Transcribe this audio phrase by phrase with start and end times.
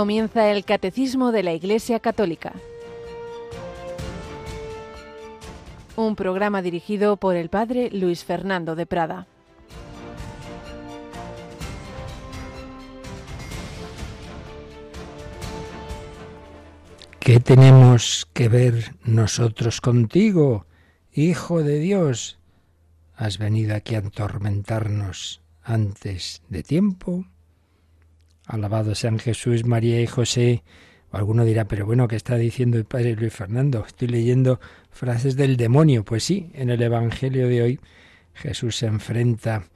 [0.00, 2.54] Comienza el Catecismo de la Iglesia Católica.
[5.94, 9.26] Un programa dirigido por el Padre Luis Fernando de Prada.
[17.18, 20.64] ¿Qué tenemos que ver nosotros contigo,
[21.12, 22.38] Hijo de Dios?
[23.14, 27.26] ¿Has venido aquí a atormentarnos antes de tiempo?
[28.50, 30.64] Alabado sean Jesús, María y José.
[31.12, 33.84] Alguno dirá, pero bueno, ¿qué está diciendo el Padre Luis Fernando?
[33.86, 34.58] Estoy leyendo
[34.90, 36.04] frases del demonio.
[36.04, 37.80] Pues sí, en el Evangelio de hoy
[38.34, 39.66] Jesús se enfrenta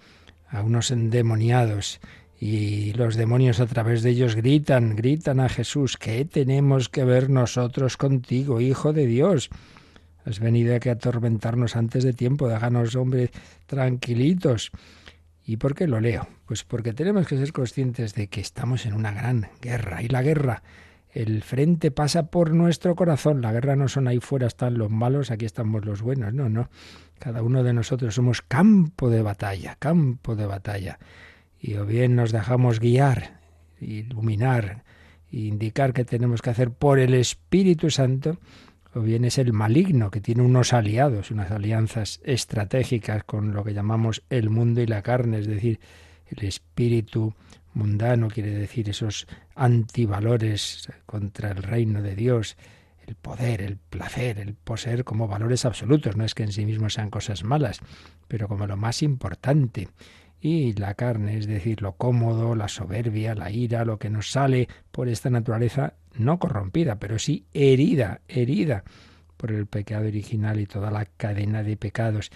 [0.49, 2.01] a unos endemoniados
[2.41, 7.31] y los demonios a través de ellos gritan, gritan a Jesús, ¿qué tenemos que ver
[7.31, 9.51] nosotros contigo, Hijo de Dios?
[10.25, 13.31] Has venido aquí a atormentarnos antes de tiempo, déjanos, hombre,
[13.67, 14.73] tranquilitos.
[15.47, 16.27] ¿Y por qué lo leo?
[16.47, 20.23] Pues porque tenemos que ser conscientes de que estamos en una gran guerra y la
[20.23, 20.63] guerra,
[21.15, 23.41] el frente pasa por nuestro corazón.
[23.41, 26.35] La guerra no son ahí fuera están los malos, aquí estamos los buenos.
[26.35, 26.71] No, no.
[27.19, 30.99] Cada uno de nosotros somos campo de batalla, campo de batalla.
[31.61, 33.41] Y o bien nos dejamos guiar,
[33.81, 34.83] iluminar,
[35.31, 38.39] indicar qué tenemos que hacer por el Espíritu Santo,
[38.95, 43.75] o bien es el maligno que tiene unos aliados, unas alianzas estratégicas con lo que
[43.75, 45.81] llamamos el mundo y la carne, es decir,
[46.27, 47.35] el espíritu
[47.75, 52.57] mundano, quiere decir esos antivalores contra el reino de Dios,
[53.07, 56.95] el poder, el placer, el poseer como valores absolutos, no es que en sí mismos
[56.95, 57.81] sean cosas malas,
[58.29, 59.89] pero como lo más importante.
[60.47, 64.69] Y la carne, es decir, lo cómodo, la soberbia, la ira, lo que nos sale
[64.91, 68.85] por esta naturaleza no corrompida, pero sí herida, herida
[69.39, 72.31] por el pecado original y toda la cadena de pecados.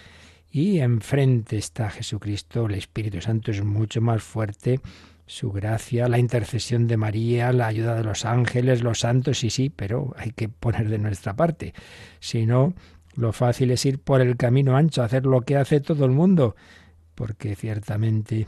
[0.49, 4.79] Y enfrente está Jesucristo, el Espíritu Santo es mucho más fuerte,
[5.27, 9.69] su gracia, la intercesión de María, la ayuda de los ángeles, los santos, sí, sí,
[9.69, 11.75] pero hay que poner de nuestra parte.
[12.19, 12.73] Si no,
[13.13, 16.55] lo fácil es ir por el camino ancho, hacer lo que hace todo el mundo,
[17.19, 18.47] porque ciertamente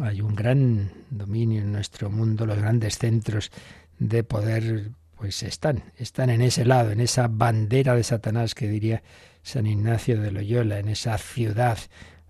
[0.00, 3.52] hay un gran dominio en nuestro mundo, los grandes centros
[3.98, 9.02] de poder pues están, están en ese lado, en esa bandera de Satanás que diría
[9.42, 11.76] San Ignacio de Loyola, en esa ciudad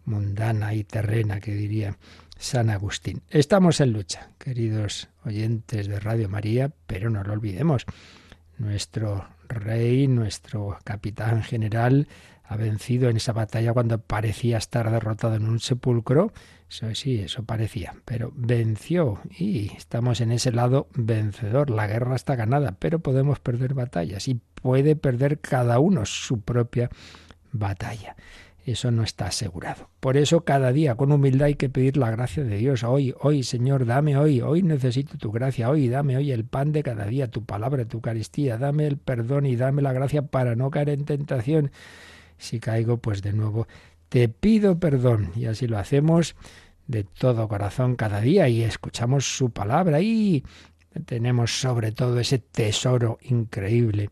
[0.05, 1.99] mundana y terrena que diría
[2.37, 3.23] San Agustín.
[3.31, 7.87] Estamos en lucha, queridos oyentes de Radio María, pero no lo olvidemos.
[8.59, 12.09] Nuestro rey, nuestro capitán general,
[12.47, 16.33] ha vencido en esa batalla cuando parecía estar derrotado en un sepulcro.
[16.69, 21.71] Eso sí, eso parecía, pero venció y estamos en ese lado vencedor.
[21.71, 26.91] La guerra está ganada, pero podemos perder batallas y puede perder cada uno su propia
[27.53, 28.17] batalla.
[28.67, 29.91] Eso no está asegurado.
[30.01, 32.83] Por eso cada día con humildad hay que pedir la gracia de Dios.
[32.83, 36.83] Hoy, hoy, Señor, dame hoy, hoy necesito tu gracia, hoy dame hoy el pan de
[36.83, 40.71] cada día, tu palabra, tu Eucaristía, dame el perdón y dame la gracia para no
[40.71, 41.73] caer en tentación
[42.39, 43.67] si caigo, pues de nuevo
[44.09, 45.33] te pido perdón.
[45.35, 46.37] Y así lo hacemos
[46.87, 50.45] de todo corazón cada día y escuchamos su palabra y
[51.07, 54.11] tenemos sobre todo ese tesoro increíble,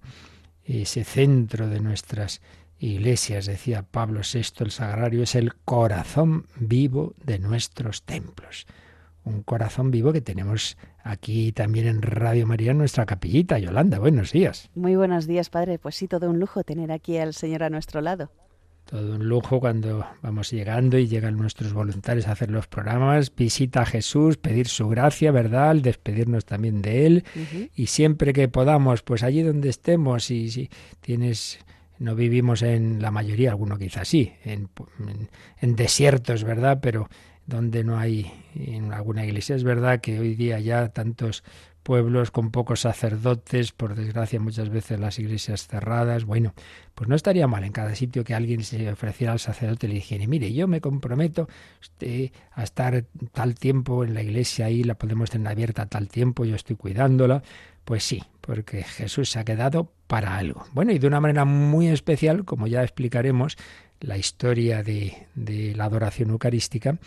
[0.64, 2.40] ese centro de nuestras
[2.78, 8.66] iglesias, decía Pablo VI, el sagrario es el corazón vivo de nuestros templos.
[9.24, 13.58] Un corazón vivo que tenemos aquí también en Radio María, en nuestra capillita.
[13.58, 14.68] Yolanda, buenos días.
[14.74, 15.78] Muy buenos días, padre.
[15.78, 18.30] Pues sí, todo un lujo tener aquí al Señor a nuestro lado.
[18.84, 23.82] Todo un lujo cuando vamos llegando y llegan nuestros voluntarios a hacer los programas, visita
[23.82, 25.76] a Jesús, pedir su gracia, ¿verdad?
[25.76, 27.24] despedirnos también de Él.
[27.76, 30.68] Y siempre que podamos, pues allí donde estemos, y si
[31.00, 31.60] tienes
[32.00, 34.68] no vivimos en la mayoría, alguno quizás sí, en,
[34.98, 35.30] en,
[35.60, 36.80] en, desiertos, ¿verdad?
[36.82, 37.08] Pero
[37.46, 39.56] donde no hay en alguna iglesia.
[39.56, 41.42] Es verdad que hoy día ya tantos
[41.82, 46.24] pueblos con pocos sacerdotes, por desgracia muchas veces las iglesias cerradas.
[46.24, 46.54] Bueno,
[46.94, 49.94] pues no estaría mal en cada sitio que alguien se ofreciera al sacerdote y le
[49.96, 51.48] dijera, mire, yo me comprometo
[52.54, 56.54] a estar tal tiempo en la iglesia ahí, la podemos tener abierta tal tiempo, yo
[56.54, 57.42] estoy cuidándola.
[57.84, 60.64] Pues sí, porque Jesús se ha quedado para algo.
[60.72, 63.56] Bueno, y de una manera muy especial, como ya explicaremos,
[63.98, 66.98] la historia de, de la adoración eucarística,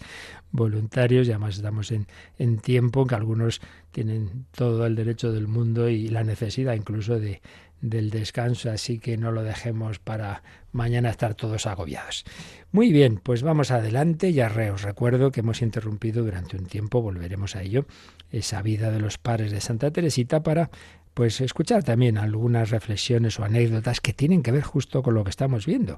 [0.51, 2.07] voluntarios y además estamos en,
[2.37, 3.61] en tiempo que algunos
[3.91, 7.41] tienen todo el derecho del mundo y la necesidad incluso de,
[7.81, 12.25] del descanso, así que no lo dejemos para mañana estar todos agobiados.
[12.71, 14.33] Muy bien, pues vamos adelante.
[14.33, 17.85] Ya os recuerdo que hemos interrumpido durante un tiempo, volveremos a ello,
[18.31, 20.69] esa vida de los padres de Santa Teresita para
[21.13, 25.31] pues escuchar también algunas reflexiones o anécdotas que tienen que ver justo con lo que
[25.31, 25.97] estamos viendo,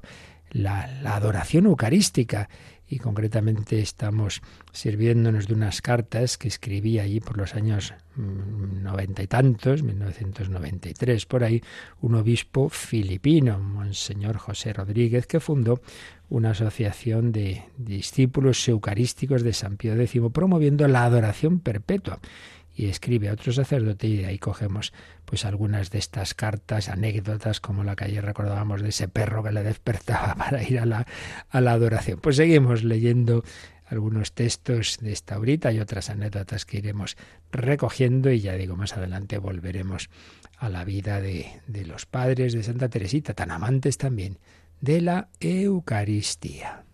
[0.50, 2.48] la, la adoración eucarística
[2.90, 4.42] y concretamente estamos
[4.72, 11.24] sirviéndonos de unas cartas que escribí allí por los años mm, noventa y tantos, 1993,
[11.26, 11.62] por ahí,
[12.00, 15.80] un obispo filipino, Monseñor José Rodríguez, que fundó
[16.28, 22.18] una asociación de discípulos eucarísticos de San Pío X, promoviendo la adoración perpetua
[22.80, 24.94] y escribe a otro sacerdote y de ahí cogemos
[25.26, 29.52] pues algunas de estas cartas, anécdotas como la que ayer recordábamos de ese perro que
[29.52, 31.06] le despertaba para ir a la,
[31.50, 32.20] a la adoración.
[32.20, 33.44] Pues seguimos leyendo
[33.84, 37.18] algunos textos de esta horita y otras anécdotas que iremos
[37.52, 40.08] recogiendo y ya digo, más adelante volveremos
[40.56, 44.38] a la vida de, de los padres de Santa Teresita, tan amantes también
[44.80, 46.84] de la Eucaristía.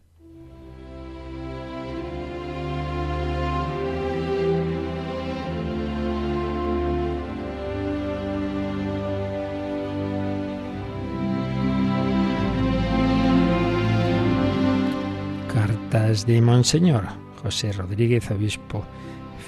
[16.25, 17.05] De Monseñor
[17.43, 18.83] José Rodríguez, obispo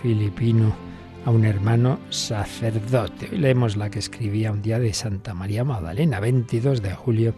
[0.02, 0.74] filipino,
[1.24, 3.30] a un hermano sacerdote.
[3.32, 7.32] Hoy leemos la que escribía un día de Santa María Magdalena, 22 de julio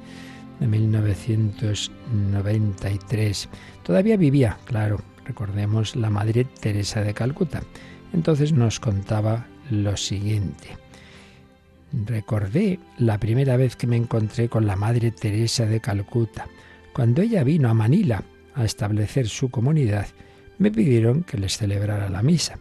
[0.59, 3.49] de 1993.
[3.85, 7.63] Todavía vivía, claro, recordemos, la Madre Teresa de Calcuta.
[8.13, 10.77] Entonces nos contaba lo siguiente.
[11.93, 16.49] Recordé la primera vez que me encontré con la Madre Teresa de Calcuta,
[16.93, 18.25] cuando ella vino a Manila
[18.55, 20.07] a establecer su comunidad,
[20.59, 22.59] me pidieron que les celebrara la misa.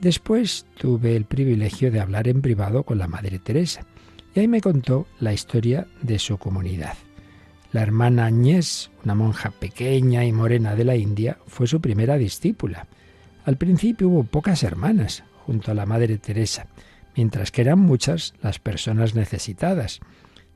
[0.00, 3.86] Después tuve el privilegio de hablar en privado con la Madre Teresa,
[4.34, 6.94] y ahí me contó la historia de su comunidad.
[7.72, 12.86] La hermana Agnès, una monja pequeña y morena de la India, fue su primera discípula.
[13.44, 16.66] Al principio hubo pocas hermanas junto a la Madre Teresa,
[17.16, 20.00] mientras que eran muchas las personas necesitadas,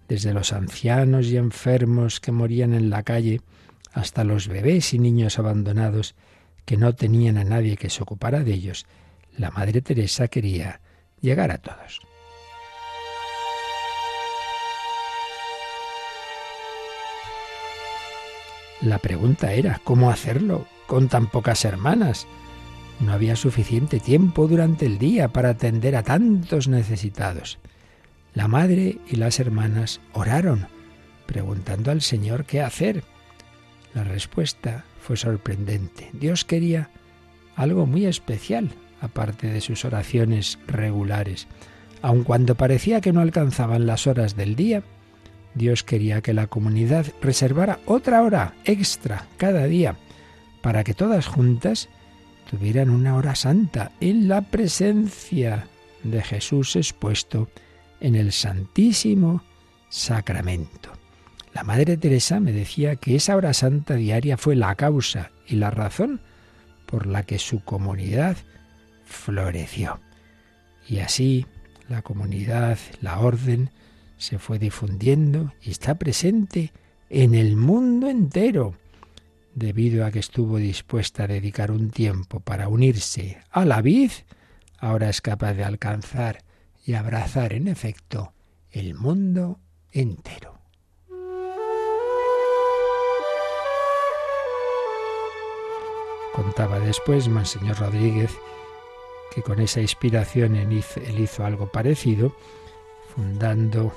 [0.08, 3.40] desde los ancianos y enfermos que morían en la calle
[3.96, 6.14] hasta los bebés y niños abandonados
[6.66, 8.84] que no tenían a nadie que se ocupara de ellos,
[9.38, 10.82] la Madre Teresa quería
[11.22, 12.02] llegar a todos.
[18.82, 22.26] La pregunta era, ¿cómo hacerlo con tan pocas hermanas?
[23.00, 27.58] No había suficiente tiempo durante el día para atender a tantos necesitados.
[28.34, 30.68] La madre y las hermanas oraron,
[31.24, 33.15] preguntando al Señor qué hacer.
[33.96, 36.10] La respuesta fue sorprendente.
[36.12, 36.90] Dios quería
[37.54, 38.68] algo muy especial,
[39.00, 41.46] aparte de sus oraciones regulares.
[42.02, 44.82] Aun cuando parecía que no alcanzaban las horas del día,
[45.54, 49.96] Dios quería que la comunidad reservara otra hora extra cada día
[50.60, 51.88] para que todas juntas
[52.50, 55.68] tuvieran una hora santa en la presencia
[56.02, 57.48] de Jesús expuesto
[58.00, 59.42] en el Santísimo
[59.88, 60.95] Sacramento.
[61.56, 65.70] La Madre Teresa me decía que esa hora santa diaria fue la causa y la
[65.70, 66.20] razón
[66.84, 68.36] por la que su comunidad
[69.06, 69.98] floreció.
[70.86, 71.46] Y así
[71.88, 73.70] la comunidad, la orden,
[74.18, 76.74] se fue difundiendo y está presente
[77.08, 78.74] en el mundo entero,
[79.54, 84.10] debido a que estuvo dispuesta a dedicar un tiempo para unirse a la vid,
[84.78, 86.44] ahora es capaz de alcanzar
[86.84, 88.34] y abrazar en efecto
[88.70, 89.58] el mundo
[89.90, 90.55] entero.
[96.36, 98.30] Contaba después Monseñor Rodríguez
[99.34, 102.36] que con esa inspiración él hizo algo parecido,
[103.14, 103.90] fundando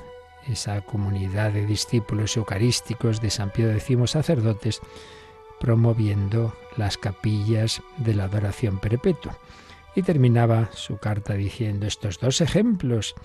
[0.48, 4.80] esa comunidad de discípulos eucarísticos de San Pío X sacerdotes,
[5.60, 9.38] promoviendo las capillas de la adoración perpetua.
[9.94, 13.16] Y terminaba su carta diciendo estos dos ejemplos,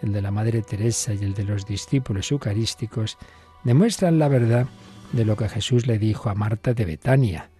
[0.00, 3.18] el de la Madre Teresa y el de los discípulos eucarísticos,
[3.64, 4.66] demuestran la verdad
[5.10, 7.50] de lo que Jesús le dijo a Marta de Betania.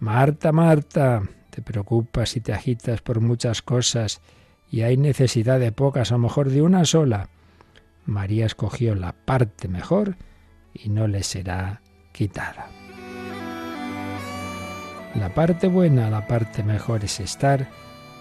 [0.00, 4.20] Marta, Marta, te preocupas y te agitas por muchas cosas
[4.70, 7.30] y hay necesidad de pocas, a lo mejor de una sola.
[8.06, 10.16] María escogió la parte mejor
[10.72, 12.68] y no le será quitada.
[15.14, 17.68] La parte buena, la parte mejor es estar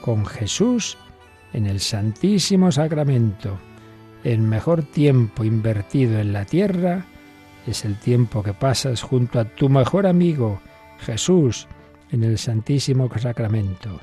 [0.01, 0.97] con Jesús
[1.53, 3.57] en el Santísimo Sacramento.
[4.23, 7.05] El mejor tiempo invertido en la tierra
[7.67, 10.59] es el tiempo que pasas junto a tu mejor amigo,
[10.99, 11.67] Jesús,
[12.11, 13.99] en el Santísimo Sacramento.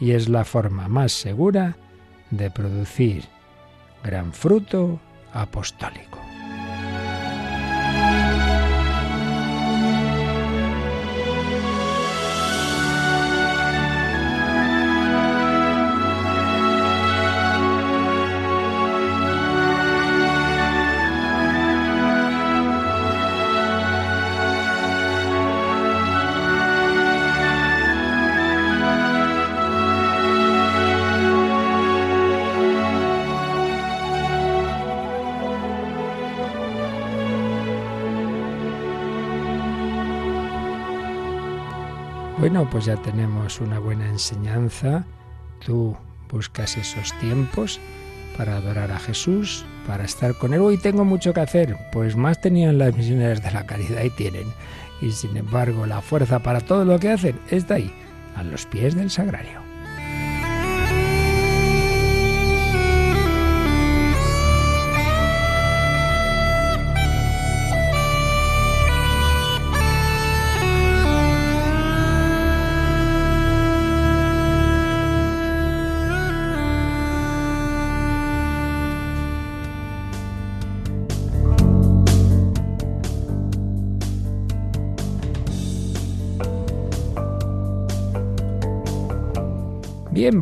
[0.00, 1.76] Y es la forma más segura
[2.30, 3.24] de producir
[4.04, 5.00] gran fruto
[5.32, 6.27] apostólico.
[42.70, 45.04] Pues ya tenemos una buena enseñanza.
[45.64, 45.96] Tú
[46.30, 47.80] buscas esos tiempos
[48.36, 50.60] para adorar a Jesús, para estar con Él.
[50.60, 51.76] Hoy tengo mucho que hacer.
[51.92, 54.52] Pues más tenían las misioneras de la caridad y tienen.
[55.00, 57.92] Y sin embargo, la fuerza para todo lo que hacen está ahí,
[58.36, 59.67] a los pies del sagrario.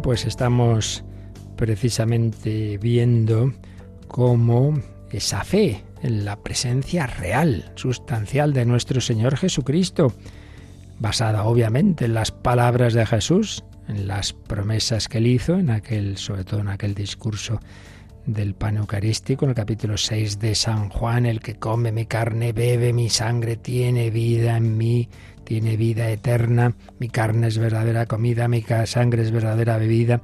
[0.02, 1.04] Pues estamos
[1.56, 3.52] precisamente viendo
[4.08, 4.74] cómo
[5.12, 10.12] esa fe en la presencia real, sustancial de nuestro Señor Jesucristo,
[10.98, 16.16] basada obviamente en las palabras de Jesús, en las promesas que él hizo, en aquel,
[16.16, 17.60] sobre todo en aquel discurso
[18.26, 22.52] del pan eucarístico, en el capítulo 6 de San Juan, el que come mi carne,
[22.52, 25.08] bebe mi sangre, tiene vida en mí,
[25.46, 30.20] tiene vida eterna, mi carne es verdadera comida, mi sangre es verdadera bebida.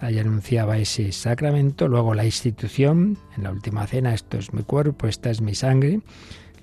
[0.00, 5.06] Ahí anunciaba ese sacramento, luego la institución, en la última cena, esto es mi cuerpo,
[5.06, 6.00] esta es mi sangre,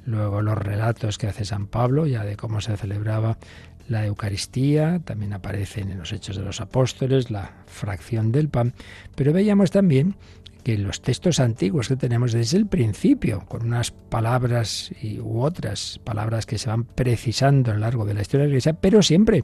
[0.06, 3.38] luego los relatos que hace San Pablo, ya de cómo se celebraba
[3.88, 8.74] la Eucaristía, también aparecen en los Hechos de los Apóstoles, la fracción del pan,
[9.16, 10.16] pero veíamos también
[10.64, 16.46] que los textos antiguos que tenemos desde el principio, con unas palabras u otras palabras
[16.46, 19.44] que se van precisando a lo largo de la historia de la Iglesia, pero siempre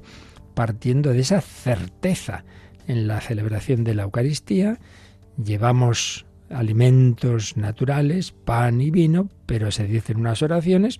[0.53, 2.45] partiendo de esa certeza
[2.87, 4.79] en la celebración de la Eucaristía,
[5.43, 10.99] llevamos alimentos naturales, pan y vino, pero se dicen unas oraciones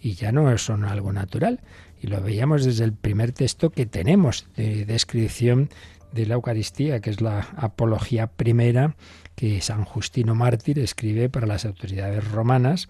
[0.00, 1.60] y ya no son algo natural.
[2.00, 5.68] Y lo veíamos desde el primer texto que tenemos de descripción
[6.12, 8.96] de la Eucaristía, que es la apología primera
[9.34, 12.88] que San Justino Mártir escribe para las autoridades romanas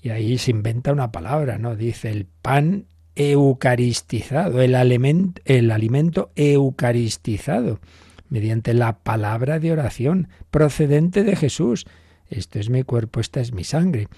[0.00, 1.76] y ahí se inventa una palabra, ¿no?
[1.76, 4.76] Dice el pan eucaristizado, el,
[5.44, 7.80] el alimento eucaristizado,
[8.28, 11.84] mediante la palabra de oración procedente de Jesús.
[12.28, 14.08] Esto es mi cuerpo, esta es mi sangre.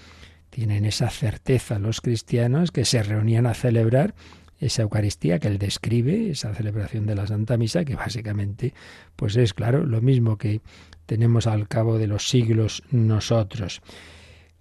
[0.51, 4.13] Tienen esa certeza los cristianos que se reunían a celebrar
[4.59, 8.73] esa Eucaristía que él describe, esa celebración de la Santa Misa, que básicamente
[9.15, 10.61] pues es claro lo mismo que
[11.11, 13.81] tenemos al cabo de los siglos nosotros.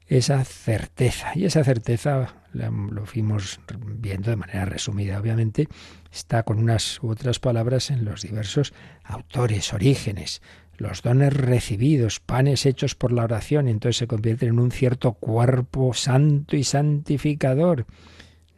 [0.08, 5.68] Esa certeza, y esa certeza lo fuimos viendo de manera resumida, obviamente,
[6.10, 10.42] está con unas u otras palabras en los diversos autores, orígenes,
[10.76, 15.12] los dones recibidos, panes hechos por la oración, y entonces se convierten en un cierto
[15.12, 17.86] cuerpo santo y santificador.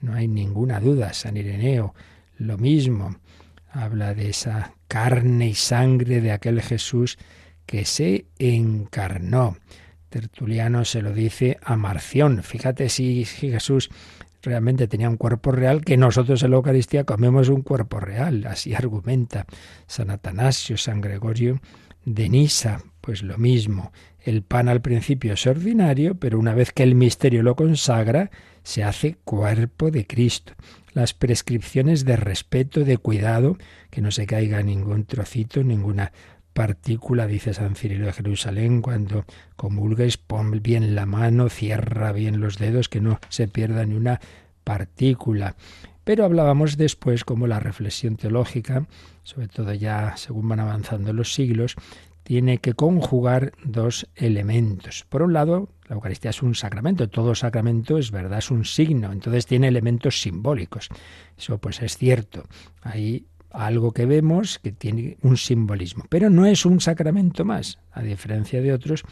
[0.00, 1.94] No hay ninguna duda, San Ireneo,
[2.38, 3.16] lo mismo,
[3.70, 7.18] habla de esa carne y sangre de aquel Jesús
[7.66, 9.56] que se encarnó.
[10.12, 12.42] Tertuliano se lo dice a Marción.
[12.42, 13.88] Fíjate si, Jesús
[14.42, 18.44] realmente tenía un cuerpo real, que nosotros en la Eucaristía comemos un cuerpo real.
[18.46, 19.46] Así argumenta
[19.86, 21.60] San Atanasio, San Gregorio
[22.04, 22.82] de Nisa.
[23.00, 23.90] Pues lo mismo.
[24.20, 28.30] El pan al principio es ordinario, pero una vez que el misterio lo consagra,
[28.62, 30.52] se hace cuerpo de Cristo.
[30.92, 33.56] Las prescripciones de respeto, de cuidado,
[33.90, 36.12] que no se caiga ningún trocito, ninguna
[36.52, 39.24] partícula, dice San Cirilo de Jerusalén, cuando
[39.56, 44.20] comulgues, pon bien la mano, cierra bien los dedos, que no se pierda ni una
[44.64, 45.56] partícula.
[46.04, 48.86] Pero hablábamos después como la reflexión teológica,
[49.22, 51.76] sobre todo ya según van avanzando los siglos,
[52.24, 55.04] tiene que conjugar dos elementos.
[55.08, 59.12] Por un lado, la Eucaristía es un sacramento, todo sacramento es verdad, es un signo,
[59.12, 60.88] entonces tiene elementos simbólicos.
[61.36, 62.44] Eso pues es cierto.
[62.82, 68.02] Ahí algo que vemos que tiene un simbolismo, pero no es un sacramento más, a
[68.02, 69.04] diferencia de otros,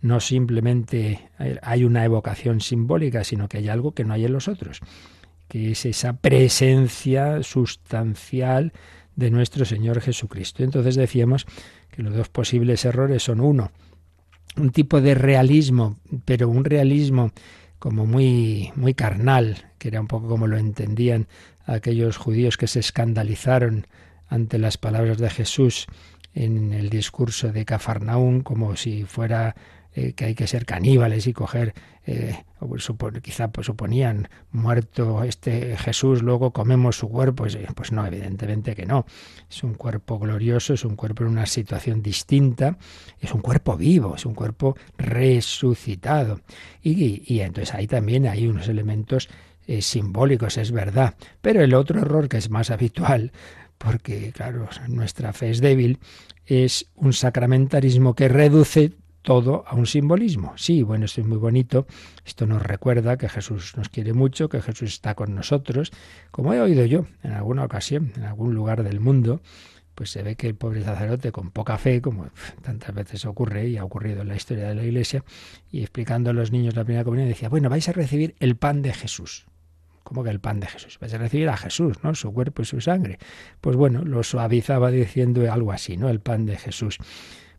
[0.00, 1.30] no simplemente
[1.62, 4.80] hay una evocación simbólica, sino que hay algo que no hay en los otros,
[5.48, 8.72] que es esa presencia sustancial
[9.16, 10.62] de nuestro Señor Jesucristo.
[10.62, 11.46] Entonces decíamos
[11.90, 13.72] que los dos posibles errores son uno,
[14.56, 17.32] un tipo de realismo, pero un realismo
[17.78, 21.26] como muy muy carnal, que era un poco como lo entendían
[21.66, 23.86] aquellos judíos que se escandalizaron
[24.28, 25.86] ante las palabras de Jesús
[26.34, 29.56] en el discurso de Cafarnaún, como si fuera
[29.98, 31.72] eh, que hay que ser caníbales y coger,
[32.04, 32.44] eh,
[33.22, 37.44] quizá pues, suponían muerto este Jesús, luego comemos su cuerpo.
[37.44, 39.06] Pues, pues, no, evidentemente que no.
[39.48, 42.76] Es un cuerpo glorioso, es un cuerpo en una situación distinta,
[43.18, 46.42] es un cuerpo vivo, es un cuerpo resucitado.
[46.82, 49.30] Y, y, entonces ahí también hay unos elementos
[49.80, 51.14] simbólicos, es verdad.
[51.40, 53.32] Pero el otro error que es más habitual,
[53.78, 55.98] porque claro, nuestra fe es débil,
[56.46, 58.92] es un sacramentarismo que reduce
[59.26, 60.52] todo a un simbolismo.
[60.56, 61.86] Sí, bueno, esto es muy bonito,
[62.24, 65.90] esto nos recuerda que Jesús nos quiere mucho, que Jesús está con nosotros,
[66.30, 69.42] como he oído yo en alguna ocasión, en algún lugar del mundo,
[69.96, 72.28] pues se ve que el pobre sacerdote con poca fe, como
[72.62, 75.24] tantas veces ocurre y ha ocurrido en la historia de la Iglesia,
[75.72, 78.80] y explicando a los niños la primera comunión, decía, bueno, vais a recibir el pan
[78.80, 79.46] de Jesús.
[80.06, 80.98] ¿Cómo que el pan de Jesús?
[81.00, 82.14] Vais a recibir a Jesús, ¿no?
[82.14, 83.18] Su cuerpo y su sangre.
[83.60, 86.08] Pues bueno, lo suavizaba diciendo algo así, ¿no?
[86.08, 86.98] El pan de Jesús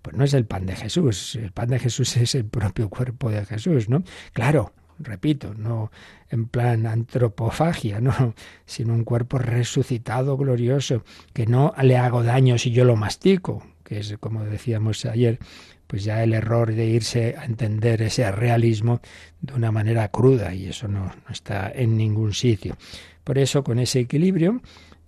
[0.01, 3.29] pues no es el pan de Jesús, el pan de Jesús es el propio cuerpo
[3.29, 4.03] de Jesús, ¿no?
[4.31, 5.91] Claro, repito, no
[6.29, 8.33] en plan antropofagia, no,
[8.65, 13.99] sino un cuerpo resucitado, glorioso, que no le hago daño si yo lo mastico, que
[13.99, 15.39] es como decíamos ayer,
[15.87, 19.01] pues ya el error de irse a entender ese realismo
[19.41, 22.77] de una manera cruda y eso no, no está en ningún sitio.
[23.23, 24.61] Por eso, con ese equilibrio,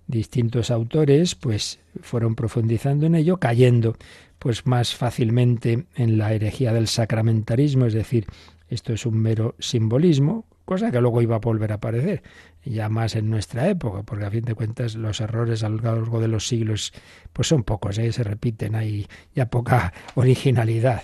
[0.06, 3.96] distintos autores pues fueron profundizando en ello, cayendo
[4.38, 8.26] pues más fácilmente en la herejía del sacramentarismo, es decir,
[8.68, 12.22] esto es un mero simbolismo, cosa que luego iba a volver a aparecer,
[12.64, 16.20] ya más en nuestra época, porque a fin de cuentas los errores a lo largo
[16.20, 16.92] de los siglos
[17.32, 18.12] pues son pocos, ¿eh?
[18.12, 21.02] se repiten, hay ya poca originalidad.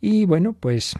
[0.00, 0.94] Y bueno, pues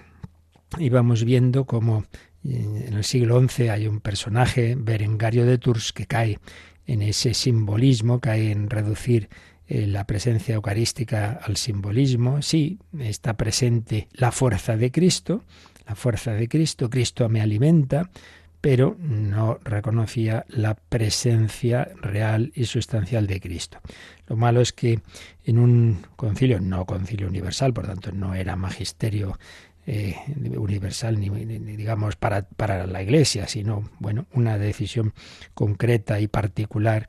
[0.79, 2.05] íbamos viendo cómo
[2.45, 6.39] en el siglo XI hay un personaje, Berengario de Tours, que cae
[6.87, 9.29] en ese simbolismo, cae en reducir
[9.69, 12.43] eh, la presencia eucarística al simbolismo.
[12.43, 15.45] Sí, está presente la fuerza de Cristo,
[15.87, 18.11] la fuerza de Cristo, Cristo me alimenta,
[18.61, 23.79] pero no reconocía la presencia real y sustancial de Cristo.
[24.27, 25.01] Lo malo es que
[25.45, 29.39] en un concilio, no concilio universal, por tanto no era magisterio
[29.87, 30.15] eh,
[30.57, 35.15] universal ni, digamos para, para la Iglesia, sino bueno una decisión
[35.55, 37.07] concreta y particular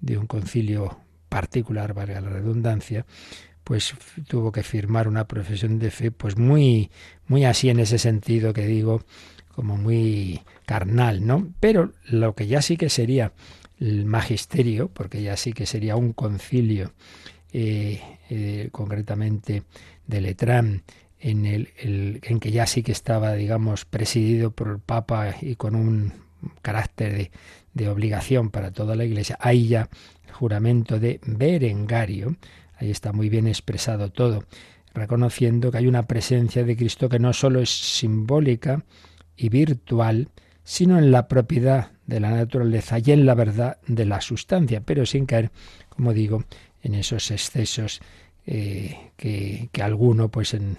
[0.00, 3.06] de un concilio particular, valga la redundancia,
[3.64, 3.94] pues
[4.28, 6.90] tuvo que firmar una profesión de fe, pues muy,
[7.26, 9.02] muy así en ese sentido que digo,
[9.48, 11.52] como muy carnal, ¿no?
[11.60, 13.32] Pero lo que ya sí que sería
[13.80, 16.92] el magisterio, porque ya sí que sería un concilio,
[17.52, 19.64] eh, eh, concretamente
[20.06, 20.82] de Letrán,
[21.20, 21.68] en, el,
[22.22, 26.12] en que ya sí que estaba, digamos, presidido por el Papa y con un
[26.62, 27.30] carácter de,
[27.74, 29.88] de obligación para toda la Iglesia, ahí ya
[30.32, 32.36] juramento de Berengario,
[32.76, 34.44] ahí está muy bien expresado todo,
[34.94, 38.84] reconociendo que hay una presencia de Cristo que no solo es simbólica
[39.36, 40.28] y virtual,
[40.64, 45.06] sino en la propiedad de la naturaleza y en la verdad de la sustancia, pero
[45.06, 45.50] sin caer,
[45.88, 46.44] como digo,
[46.82, 48.00] en esos excesos
[48.44, 50.76] eh, que, que, alguno, pues en,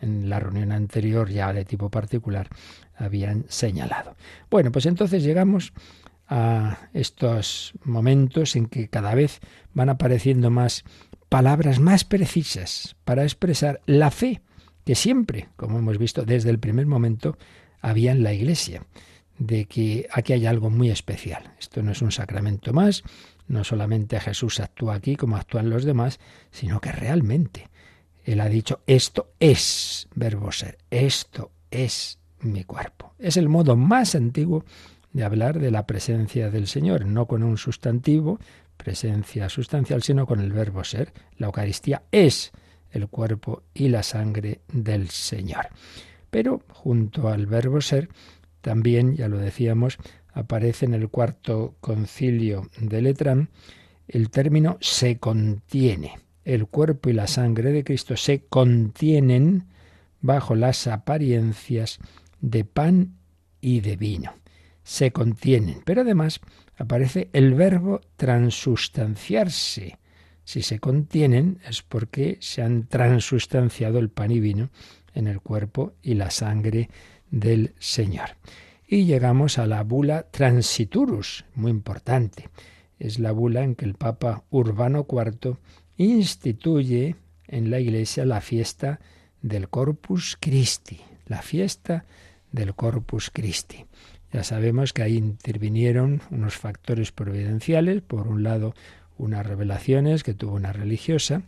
[0.00, 2.48] en, la reunión anterior, ya de tipo particular,
[2.96, 4.16] habían señalado.
[4.50, 5.72] Bueno, pues entonces llegamos
[6.26, 9.40] a estos momentos en que cada vez
[9.72, 10.84] van apareciendo más
[11.28, 14.40] palabras más precisas para expresar la fe
[14.84, 17.38] que siempre, como hemos visto desde el primer momento,
[17.84, 18.82] había en la Iglesia,
[19.38, 21.52] de que aquí hay algo muy especial.
[21.58, 23.02] Esto no es un sacramento más,
[23.46, 26.18] no solamente Jesús actúa aquí como actúan los demás,
[26.50, 27.68] sino que realmente
[28.24, 33.14] Él ha dicho, esto es verbo ser, esto es mi cuerpo.
[33.18, 34.64] Es el modo más antiguo
[35.12, 38.38] de hablar de la presencia del Señor, no con un sustantivo,
[38.78, 41.12] presencia sustancial, sino con el verbo ser.
[41.36, 42.50] La Eucaristía es
[42.90, 45.68] el cuerpo y la sangre del Señor.
[46.34, 48.08] Pero junto al verbo ser,
[48.60, 49.98] también, ya lo decíamos,
[50.32, 53.50] aparece en el cuarto concilio de Letrán
[54.08, 56.18] el término se contiene.
[56.44, 59.68] El cuerpo y la sangre de Cristo se contienen
[60.22, 62.00] bajo las apariencias
[62.40, 63.14] de pan
[63.60, 64.32] y de vino
[64.82, 65.82] se contienen.
[65.84, 66.40] Pero además
[66.76, 70.00] aparece el verbo transustanciarse.
[70.42, 74.70] Si se contienen es porque se han transustanciado el pan y vino
[75.14, 76.90] en el cuerpo y la sangre
[77.30, 78.30] del Señor.
[78.86, 82.50] Y llegamos a la bula Transiturus, muy importante.
[82.98, 85.56] Es la bula en que el Papa Urbano IV
[85.96, 87.16] instituye
[87.48, 89.00] en la Iglesia la fiesta
[89.42, 92.04] del Corpus Christi, la fiesta
[92.52, 93.84] del Corpus Christi.
[94.32, 98.74] Ya sabemos que ahí intervinieron unos factores providenciales, por un lado
[99.16, 101.42] unas revelaciones que tuvo una religiosa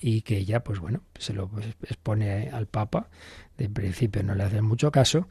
[0.00, 1.50] y que ella, pues bueno, se lo
[1.82, 3.08] expone al Papa,
[3.56, 5.28] de principio no le hace mucho caso,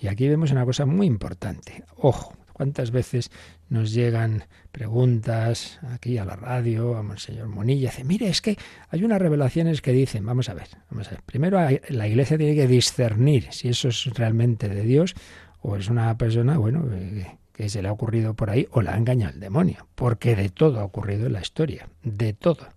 [0.00, 1.84] y aquí vemos una cosa muy importante.
[1.96, 3.30] Ojo, ¿cuántas veces
[3.68, 7.90] nos llegan preguntas aquí a la radio, a Monseñor Monilla?
[7.90, 8.56] Dice, mire, es que
[8.90, 11.22] hay unas revelaciones que dicen, vamos a ver, vamos a ver.
[11.24, 15.14] Primero la Iglesia tiene que discernir si eso es realmente de Dios
[15.60, 18.94] o es una persona, bueno, eh, que se le ha ocurrido por ahí o la
[18.94, 22.68] ha engañado el demonio, porque de todo ha ocurrido en la historia, de todo.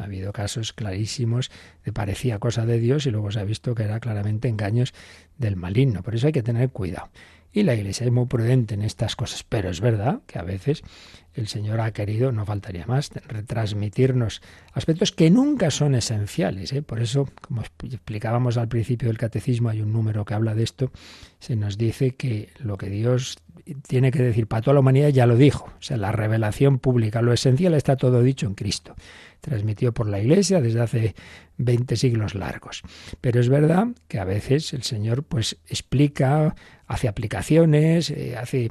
[0.00, 1.50] Ha habido casos clarísimos
[1.84, 4.94] de parecía cosa de Dios y luego se ha visto que era claramente engaños
[5.38, 6.02] del maligno.
[6.02, 7.10] Por eso hay que tener cuidado.
[7.52, 10.82] Y la Iglesia es muy prudente en estas cosas, pero es verdad que a veces
[11.34, 16.72] el Señor ha querido, no faltaría más, retransmitirnos aspectos que nunca son esenciales.
[16.72, 16.82] ¿eh?
[16.82, 20.90] Por eso, como explicábamos al principio del catecismo, hay un número que habla de esto,
[21.38, 23.38] se nos dice que lo que Dios
[23.86, 25.66] tiene que decir para toda la humanidad ya lo dijo.
[25.78, 28.96] O sea, la revelación pública, lo esencial está todo dicho en Cristo
[29.40, 31.14] transmitido por la Iglesia desde hace
[31.58, 32.82] 20 siglos largos.
[33.20, 36.54] Pero es verdad que a veces el Señor pues explica,
[36.86, 38.70] hace aplicaciones, eh, hace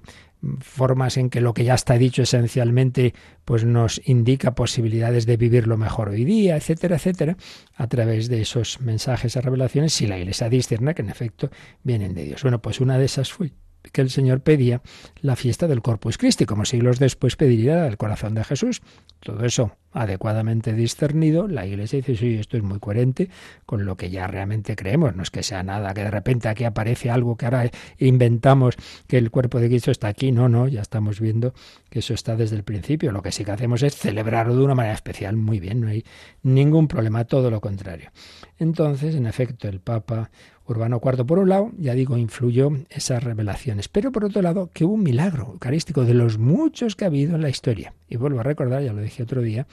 [0.61, 3.13] formas en que lo que ya está dicho esencialmente
[3.45, 7.37] pues nos indica posibilidades de vivirlo mejor hoy día, etcétera, etcétera,
[7.75, 11.49] a través de esos mensajes y revelaciones si la Iglesia discierne que en efecto
[11.83, 12.43] vienen de Dios.
[12.43, 13.51] Bueno, pues una de esas fue
[13.91, 14.81] que el Señor pedía
[15.21, 18.81] la fiesta del Corpus Christi, como siglos después pediría el corazón de Jesús.
[19.19, 23.29] Todo eso adecuadamente discernido, la Iglesia dice, sí, esto es muy coherente
[23.65, 26.63] con lo que ya realmente creemos, no es que sea nada, que de repente aquí
[26.63, 28.75] aparece algo que ahora inventamos
[29.07, 31.53] que el cuerpo de Cristo está aquí, no, no, ya estamos viendo
[31.89, 34.75] que eso está desde el principio, lo que sí que hacemos es celebrarlo de una
[34.75, 36.05] manera especial, muy bien, no hay
[36.43, 38.11] ningún problema, todo lo contrario.
[38.59, 40.29] Entonces, en efecto, el Papa
[40.69, 44.85] Urbano IV, por un lado, ya digo, influyó esas revelaciones, pero por otro lado, que
[44.85, 47.93] hubo un milagro eucarístico de los muchos que ha habido en la historia.
[48.07, 49.67] Y vuelvo a recordar, ya lo dije otro día,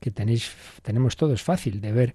[0.00, 2.14] que tenéis, tenemos todo, es fácil de ver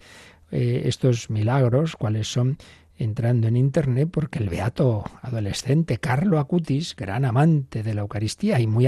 [0.52, 2.58] eh, estos milagros, cuáles son,
[2.98, 8.68] entrando en internet, porque el beato adolescente Carlo Acutis, gran amante de la Eucaristía y
[8.68, 8.88] muy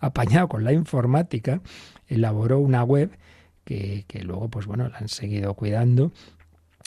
[0.00, 1.60] apañado con la informática,
[2.06, 3.10] elaboró una web
[3.64, 6.12] que, que luego, pues bueno, la han seguido cuidando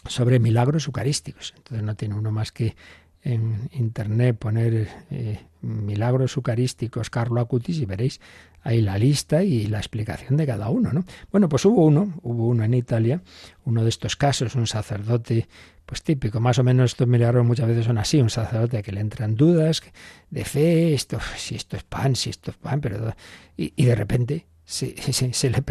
[0.08, 1.54] sobre milagros eucarísticos.
[1.58, 2.76] Entonces no tiene uno más que
[3.22, 8.22] en internet poner eh, milagros eucarísticos Carlo Acutis y veréis
[8.62, 11.04] ahí la lista y la explicación de cada uno, ¿no?
[11.32, 13.22] Bueno, pues hubo uno, hubo uno en Italia,
[13.66, 15.48] uno de estos casos, un sacerdote
[15.86, 19.02] pues típico, más o menos estos milagros muchas veces son así, un sacerdote que le
[19.02, 19.82] entran dudas
[20.30, 23.16] de fe, esto, si esto es pan, si esto es pan, pero
[23.58, 25.64] y, y de repente se, se, le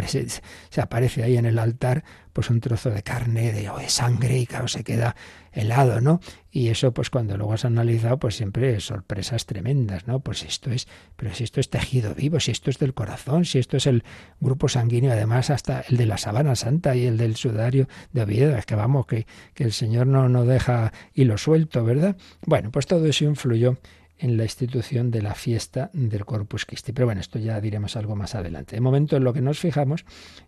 [0.70, 4.38] se aparece ahí en el altar pues un trozo de carne de, o de sangre
[4.38, 5.14] y claro se queda
[5.52, 6.20] helado, ¿no?
[6.50, 10.18] Y eso pues cuando luego has analizado pues siempre sorpresas tremendas, ¿no?
[10.18, 13.60] Pues esto es, pero si esto es tejido vivo, si esto es del corazón, si
[13.60, 14.02] esto es el
[14.40, 18.56] grupo sanguíneo, además hasta el de la sabana santa y el del sudario de Oviedo,
[18.56, 22.16] es que vamos, que, que el Señor no, no deja hilo suelto, ¿verdad?
[22.46, 23.78] Bueno, pues todo eso influyó
[24.18, 26.92] en la institución de la fiesta del Corpus Christi.
[26.92, 28.76] Pero bueno, esto ya diremos algo más adelante.
[28.76, 30.04] De momento en lo que nos fijamos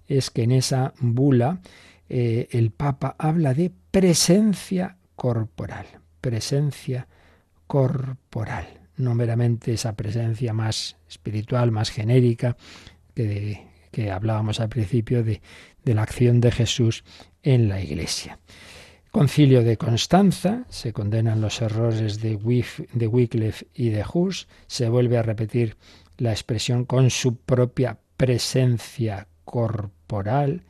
[0.06, 1.60] es que en esa bula
[2.08, 5.86] eh, el Papa habla de presencia corporal,
[6.20, 7.06] presencia
[7.66, 12.56] corporal, no meramente esa presencia más espiritual, más genérica,
[13.14, 15.40] que, que hablábamos al principio de,
[15.84, 17.04] de la acción de Jesús
[17.42, 18.38] en la Iglesia.
[19.10, 25.22] Concilio de Constanza, se condenan los errores de, Wycliffe y de Hus, se vuelve a
[25.22, 25.76] repetir
[26.16, 30.62] la expresión con su propia presencia corporal,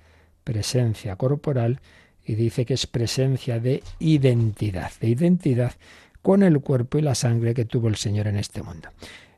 [0.42, 1.80] presencia corporal,
[2.24, 5.74] y dice que es presencia de identidad, de identidad
[6.22, 8.88] con el cuerpo y la sangre que tuvo el Señor en este mundo.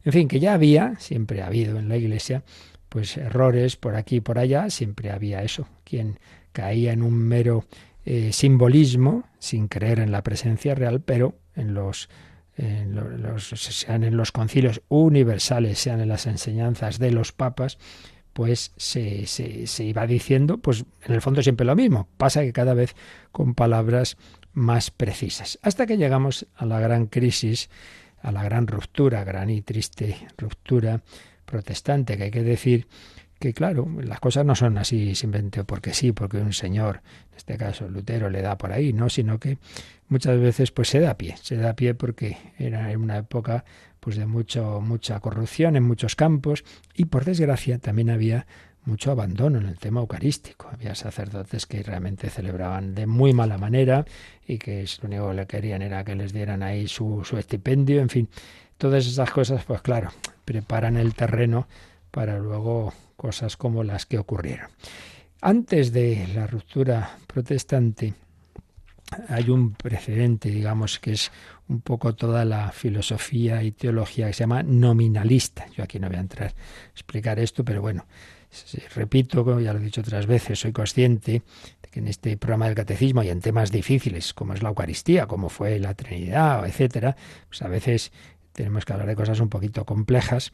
[0.04, 2.44] En fin, que ya había, siempre ha habido en la Iglesia,
[2.88, 6.20] pues errores por aquí y por allá, siempre había eso, quien
[6.52, 7.64] caía en un mero
[8.04, 12.08] eh, simbolismo, sin creer en la presencia real, pero en los,
[13.46, 17.78] sean en los concilios universales, sean en las enseñanzas de los papas,
[18.32, 22.74] pues se, se, iba diciendo, pues en el fondo siempre lo mismo, pasa que cada
[22.74, 22.94] vez
[23.30, 24.16] con palabras
[24.52, 27.68] más precisas, hasta que llegamos a la gran crisis
[28.22, 31.02] a la gran ruptura, gran y triste ruptura
[31.44, 32.86] protestante, que hay que decir
[33.42, 37.02] que claro, las cosas no son así simplemente porque sí, porque un señor,
[37.32, 39.58] en este caso Lutero, le da por ahí, no, sino que
[40.06, 43.64] muchas veces pues se da pie, se da pie porque era una época
[43.98, 46.62] pues de mucho mucha corrupción en muchos campos
[46.94, 48.46] y por desgracia también había
[48.84, 50.68] mucho abandono en el tema eucarístico.
[50.72, 54.04] Había sacerdotes que realmente celebraban de muy mala manera
[54.46, 58.00] y que lo único que le querían era que les dieran ahí su, su estipendio,
[58.00, 58.28] en fin,
[58.78, 60.10] todas esas cosas, pues claro,
[60.44, 61.66] preparan el terreno
[62.12, 64.68] para luego cosas como las que ocurrieron.
[65.40, 68.14] Antes de la ruptura protestante,
[69.28, 71.30] hay un precedente, digamos, que es
[71.68, 75.66] un poco toda la filosofía y teología que se llama nominalista.
[75.76, 78.06] Yo aquí no voy a entrar a explicar esto, pero bueno,
[78.94, 81.42] repito, como ya lo he dicho otras veces, soy consciente
[81.82, 85.26] de que en este programa del catecismo y en temas difíciles, como es la Eucaristía,
[85.26, 87.16] como fue la Trinidad, etcétera,
[87.48, 88.10] pues a veces
[88.52, 90.52] tenemos que hablar de cosas un poquito complejas,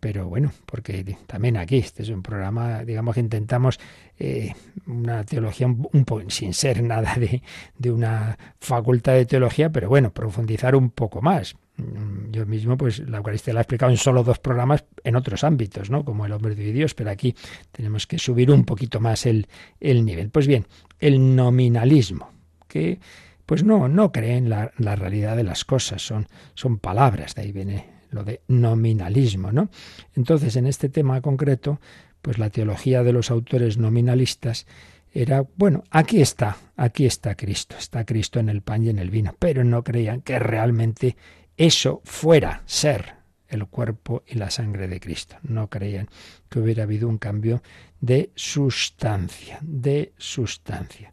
[0.00, 3.78] pero bueno, porque también aquí, este es un programa, digamos que intentamos
[4.18, 4.52] eh,
[4.86, 7.42] una teología un, poco, sin ser nada de,
[7.78, 11.54] de, una facultad de teología, pero bueno, profundizar un poco más.
[11.76, 15.44] Mm, yo mismo, pues la Eucaristía la he explicado en solo dos programas en otros
[15.44, 16.04] ámbitos, ¿no?
[16.04, 17.36] Como el hombre de Dios, pero aquí
[17.70, 19.46] tenemos que subir un poquito más el,
[19.78, 20.30] el nivel.
[20.30, 20.66] Pues bien,
[20.98, 22.30] el nominalismo,
[22.66, 22.98] que
[23.44, 27.42] pues no, no cree en la, la realidad de las cosas, son, son palabras, de
[27.42, 29.70] ahí viene lo de nominalismo, ¿no?
[30.16, 31.80] Entonces, en este tema concreto,
[32.22, 34.66] pues la teología de los autores nominalistas
[35.12, 39.10] era, bueno, aquí está, aquí está Cristo, está Cristo en el pan y en el
[39.10, 41.16] vino, pero no creían que realmente
[41.56, 43.14] eso fuera ser
[43.48, 45.36] el cuerpo y la sangre de Cristo.
[45.42, 46.08] No creían
[46.48, 47.62] que hubiera habido un cambio
[48.00, 51.12] de sustancia, de sustancia.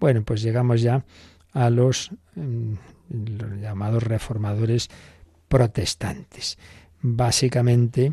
[0.00, 1.04] Bueno, pues llegamos ya
[1.52, 4.88] a los, los llamados reformadores
[5.54, 6.58] protestantes.
[7.00, 8.12] Básicamente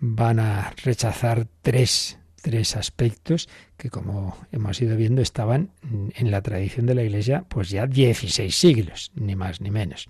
[0.00, 6.86] van a rechazar tres, tres aspectos que, como hemos ido viendo, estaban en la tradición
[6.86, 10.08] de la Iglesia pues ya 16 siglos, ni más ni menos.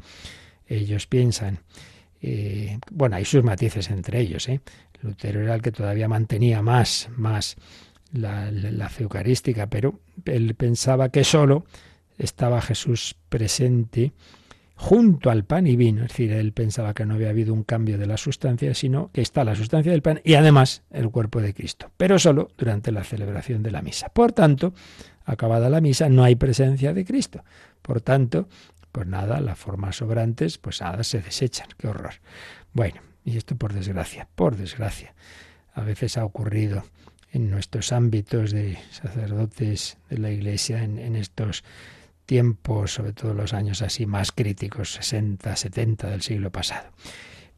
[0.66, 1.59] Ellos piensan,
[2.23, 4.49] eh, bueno, hay sus matices entre ellos.
[4.49, 4.62] ¿eh?
[5.03, 7.57] Lutero era el que todavía mantenía más, más
[8.11, 11.66] la, la fe eucarística, pero él pensaba que solo
[12.16, 14.14] estaba Jesús presente
[14.81, 16.05] junto al pan y vino.
[16.05, 19.21] Es decir, él pensaba que no había habido un cambio de la sustancia, sino que
[19.21, 23.05] está la sustancia del pan y además el cuerpo de Cristo, pero solo durante la
[23.05, 24.09] celebración de la misa.
[24.09, 24.73] Por tanto,
[25.27, 27.45] acabada la misa, no hay presencia de Cristo.
[27.83, 28.49] Por tanto,
[28.90, 31.69] pues nada, las formas sobrantes, pues nada, se desechan.
[31.77, 32.14] Qué horror.
[32.73, 35.14] Bueno, y esto por desgracia, por desgracia.
[35.75, 36.85] A veces ha ocurrido
[37.33, 41.64] en nuestros ámbitos de sacerdotes de la Iglesia, en, en estos
[42.31, 46.93] tiempos, sobre todo los años así más críticos, 60, 70 del siglo pasado.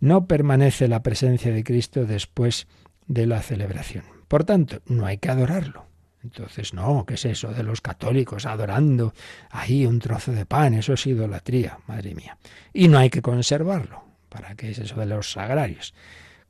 [0.00, 2.66] No permanece la presencia de Cristo después
[3.06, 4.04] de la celebración.
[4.28, 5.84] Por tanto, no hay que adorarlo.
[6.24, 9.12] Entonces, no, ¿qué es eso de los católicos adorando
[9.50, 10.72] ahí un trozo de pan?
[10.72, 12.38] Eso es idolatría, madre mía.
[12.72, 14.02] Y no hay que conservarlo.
[14.30, 15.92] ¿Para qué es eso de los sagrarios?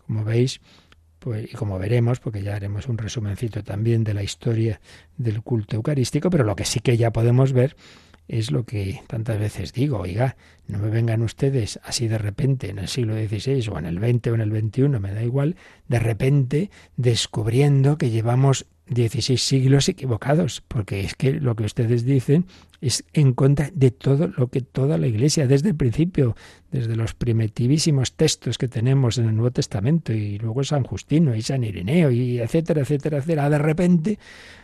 [0.07, 0.61] Como veis,
[1.19, 4.81] pues, y como veremos, porque ya haremos un resumencito también de la historia
[5.17, 7.75] del culto eucarístico, pero lo que sí que ya podemos ver
[8.29, 10.37] es lo que tantas veces digo, oiga,
[10.69, 14.29] no me vengan ustedes así de repente en el siglo XVI o en el XX
[14.29, 15.57] o en el XXI, me da igual,
[15.89, 22.47] de repente descubriendo que llevamos 16 siglos equivocados, porque es que lo que ustedes dicen
[22.81, 26.37] es en contra de todo lo que toda la Iglesia, desde el principio,
[26.71, 31.43] desde los primitivísimos textos que tenemos en el Nuevo Testamento, y luego San Justino y
[31.43, 34.19] San Ireneo, y etcétera, etcétera, etcétera, de repente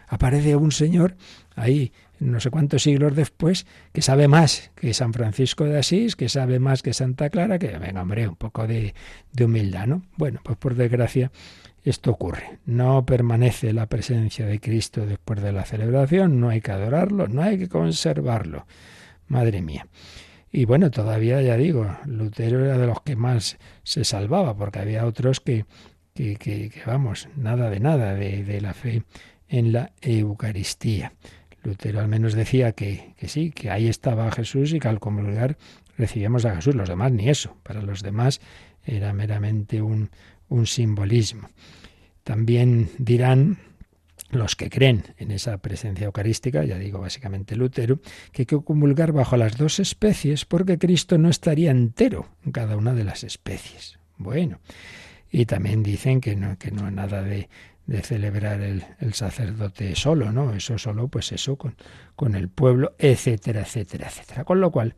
[0.09, 1.16] aparece un señor
[1.55, 6.28] ahí no sé cuántos siglos después, que sabe más que San Francisco de Asís, que
[6.28, 8.94] sabe más que Santa Clara, que venga, hombre, un poco de,
[9.33, 10.02] de humildad, ¿no?
[10.16, 11.31] Bueno, pues por desgracia
[11.85, 12.59] esto ocurre.
[12.66, 17.42] No permanece la presencia de Cristo después de la celebración, no hay que adorarlo, no
[17.42, 18.66] hay que conservarlo.
[19.28, 19.87] Madre mía.
[20.50, 25.07] Y bueno, todavía ya digo, Lutero era de los que más se salvaba, porque había
[25.07, 25.66] otros que,
[26.14, 29.02] que, que, vamos, nada de nada de, de la fe
[29.48, 31.12] en la Eucaristía.
[31.62, 35.57] Lutero al menos decía que, que sí, que ahí estaba Jesús y que al comulgar
[35.97, 36.75] recibíamos a Jesús.
[36.75, 37.57] Los demás ni eso.
[37.62, 38.40] Para los demás
[38.85, 40.11] era meramente un,
[40.49, 41.51] un simbolismo.
[42.25, 43.59] También dirán
[44.31, 48.01] los que creen en esa presencia eucarística, ya digo básicamente Lutero,
[48.33, 52.77] que hay que comulgar bajo las dos especies porque Cristo no estaría entero en cada
[52.77, 53.99] una de las especies.
[54.18, 54.61] Bueno,
[55.31, 57.49] y también dicen que no, que no nada de
[57.88, 60.53] de celebrar el, sacerdote solo, ¿no?
[60.53, 61.74] Eso solo, pues eso, con,
[62.14, 64.44] con el pueblo, etcétera, etcétera, etcétera.
[64.44, 64.94] Con lo cual,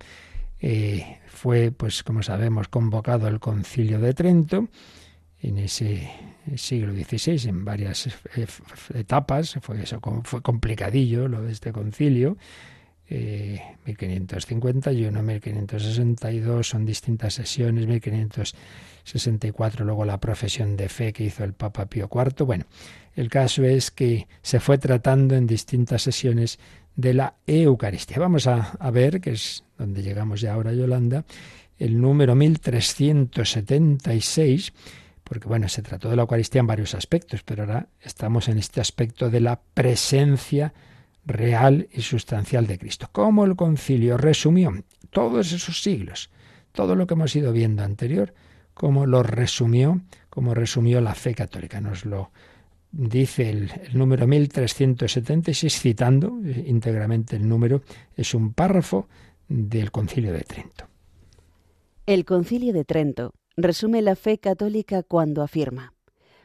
[0.61, 4.69] eh, fue, pues como sabemos, convocado el concilio de Trento
[5.41, 6.11] en ese
[6.57, 8.09] siglo XVI, en varias
[8.93, 12.37] etapas, fue, eso, fue complicadillo lo de este concilio,
[13.11, 21.53] 1551, eh, 1562 son distintas sesiones, 1564 luego la profesión de fe que hizo el
[21.53, 22.47] Papa Pío IV.
[22.47, 22.67] Bueno,
[23.17, 26.61] el caso es que se fue tratando en distintas sesiones
[26.95, 28.21] de la Eucaristía.
[28.21, 31.25] Vamos a, ver, que es donde llegamos ya ahora, Yolanda,
[31.79, 34.73] el número 1376,
[35.25, 38.81] porque bueno, se trató de la Eucaristía en varios aspectos, pero ahora estamos en este
[38.81, 40.73] aspecto de la presencia
[41.31, 43.09] real y sustancial de Cristo.
[43.13, 44.73] ¿Cómo el concilio resumió
[45.11, 46.31] todos esos siglos,
[46.73, 48.33] todo lo que hemos ido viendo anterior,
[48.75, 51.81] cómo lo resumió, cómo resumió la fe católica.
[51.81, 52.31] Nos lo
[52.93, 57.83] dice el, el, número 1376, citando íntegramente el número,
[58.17, 59.09] es un párrafo
[59.49, 60.87] del concilio de Trento.
[62.07, 65.95] El concilio de Trento resume la fe católica cuando afirma,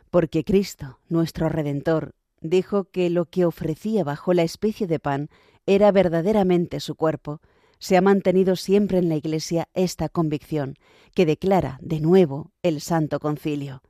[0.10, 5.30] porque Cristo, nuestro Redentor, dijo que lo que ofrecía bajo la especie de pan
[5.66, 7.42] era verdaderamente su cuerpo,
[7.80, 10.76] se ha mantenido siempre en la Iglesia esta convicción,
[11.14, 13.82] que declara de nuevo el Santo Concilio.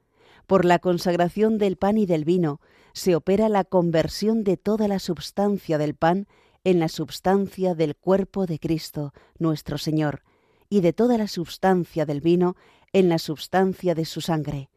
[0.47, 2.59] Por la consagración del pan y del vino
[2.93, 6.27] se opera la conversión de toda la substancia del pan
[6.63, 10.23] en la substancia del cuerpo de Cristo, nuestro Señor,
[10.69, 12.55] y de toda la substancia del vino
[12.93, 14.69] en la substancia de su sangre.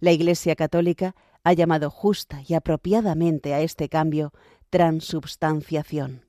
[0.00, 1.14] La Iglesia Católica
[1.48, 4.32] ha llamado justa y apropiadamente a este cambio
[4.68, 6.20] transubstanciación.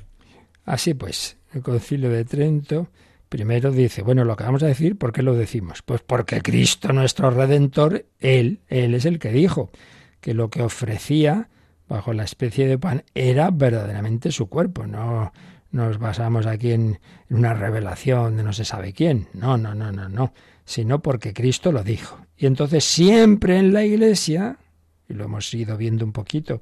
[0.64, 2.88] Así pues, el Concilio de Trento
[3.28, 5.82] primero dice, bueno, lo que vamos a decir, ¿por qué lo decimos?
[5.84, 9.72] Pues porque Cristo nuestro Redentor, Él, Él es el que dijo
[10.22, 11.50] que lo que ofrecía
[11.90, 15.34] bajo la especie de pan era verdaderamente su cuerpo, no
[15.72, 19.92] nos basamos aquí en, en una revelación de no se sabe quién, no, no, no,
[19.92, 20.34] no, no,
[20.66, 22.20] sino porque Cristo lo dijo.
[22.38, 24.58] Y entonces siempre en la Iglesia,
[25.10, 26.62] y lo hemos ido viendo un poquito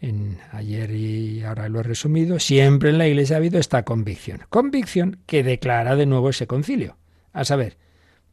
[0.00, 4.42] en ayer y ahora lo he resumido, siempre en la Iglesia ha habido esta convicción.
[4.50, 6.96] Convicción que declara de nuevo ese concilio.
[7.32, 7.78] A saber,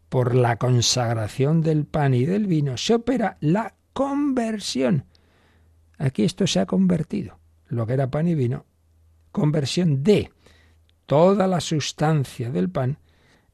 [0.10, 5.06] por la consagración del pan y del vino se opera la conversión.
[5.98, 7.40] Aquí esto se ha convertido.
[7.68, 8.66] Lo que era pan y vino,
[9.32, 10.32] conversión de
[11.06, 12.98] toda la sustancia del pan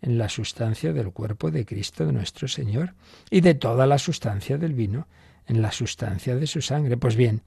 [0.02, 2.96] en la sustancia del cuerpo de Cristo de nuestro Señor
[3.30, 5.08] y de toda la sustancia del vino
[5.48, 6.98] en la sustancia de su sangre.
[6.98, 7.42] Pues bien,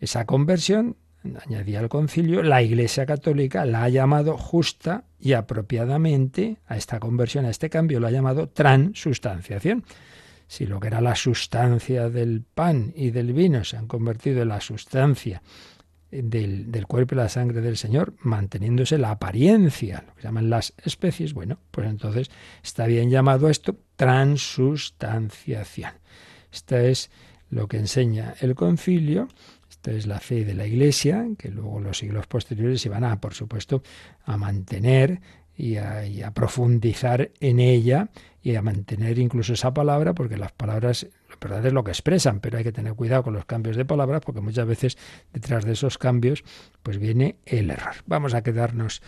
[0.00, 0.96] esa conversión,
[1.46, 7.46] añadía al concilio, la Iglesia Católica la ha llamado justa y apropiadamente a esta conversión,
[7.46, 9.84] a este cambio, lo ha llamado transustanciación.
[10.46, 14.48] Si lo que era la sustancia del pan y del vino se han convertido en
[14.48, 15.42] la sustancia
[16.10, 20.74] del, del, cuerpo y la sangre del Señor, manteniéndose la apariencia, lo que llaman las
[20.84, 22.30] especies, bueno, pues entonces
[22.62, 25.92] está bien llamado esto transustanciación.
[26.52, 27.10] Esta es
[27.54, 29.28] lo que enseña el concilio.
[29.70, 33.20] Esta es la fe de la Iglesia, que luego los siglos posteriores se van a,
[33.20, 33.82] por supuesto,
[34.24, 35.20] a mantener
[35.56, 38.08] y a, profundizar en ella
[38.42, 42.40] y a mantener incluso esa palabra, porque las palabras, la verdad es lo que expresan,
[42.40, 44.98] pero hay que tener cuidado con los cambios de palabras, porque muchas veces
[45.32, 46.42] detrás de esos cambios,
[46.82, 47.94] pues viene el error.
[48.06, 49.00] Vamos a quedarnos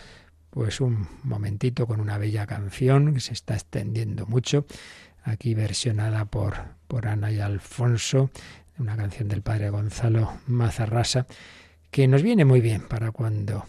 [0.49, 4.65] pues un momentito con una bella canción que se está extendiendo mucho
[5.23, 8.31] aquí versionada por, por Ana y Alfonso,
[8.79, 11.25] una canción del padre Gonzalo Mazarrasa,
[11.91, 13.65] que nos viene muy bien para cuando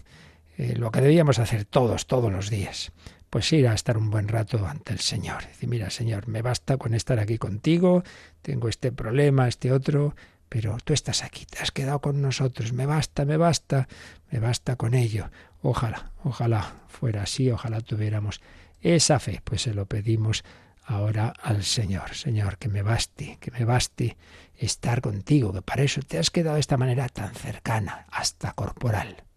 [0.56, 2.92] eh, lo que debíamos hacer todos, todos los días,
[3.30, 5.46] pues ir a estar un buen rato ante el Señor.
[5.46, 8.02] Decir, mira, Señor, me basta con estar aquí contigo,
[8.42, 10.14] tengo este problema, este otro,
[10.48, 13.88] pero tú estás aquí, te has quedado con nosotros, me basta, me basta,
[14.30, 15.30] me basta con ello.
[15.62, 18.40] Ojalá, ojalá fuera así, ojalá tuviéramos
[18.80, 20.44] esa fe, pues se lo pedimos
[20.88, 22.14] ahora al Señor.
[22.14, 24.16] Señor, que me baste, que me baste
[24.56, 29.27] estar contigo, que para eso te has quedado de esta manera tan cercana, hasta corporal.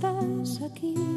[0.00, 1.13] Con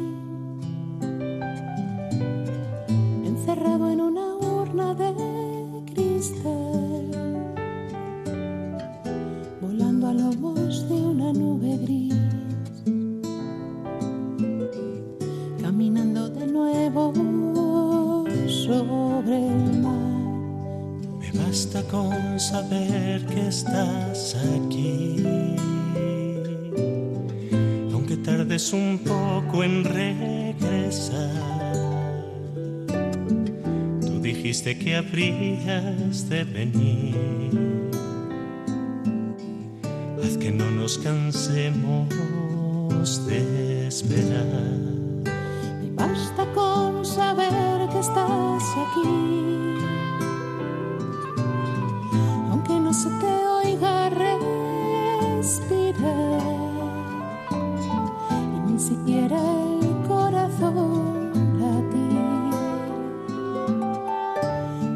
[58.88, 61.30] siquiera el corazón
[61.60, 62.52] latir.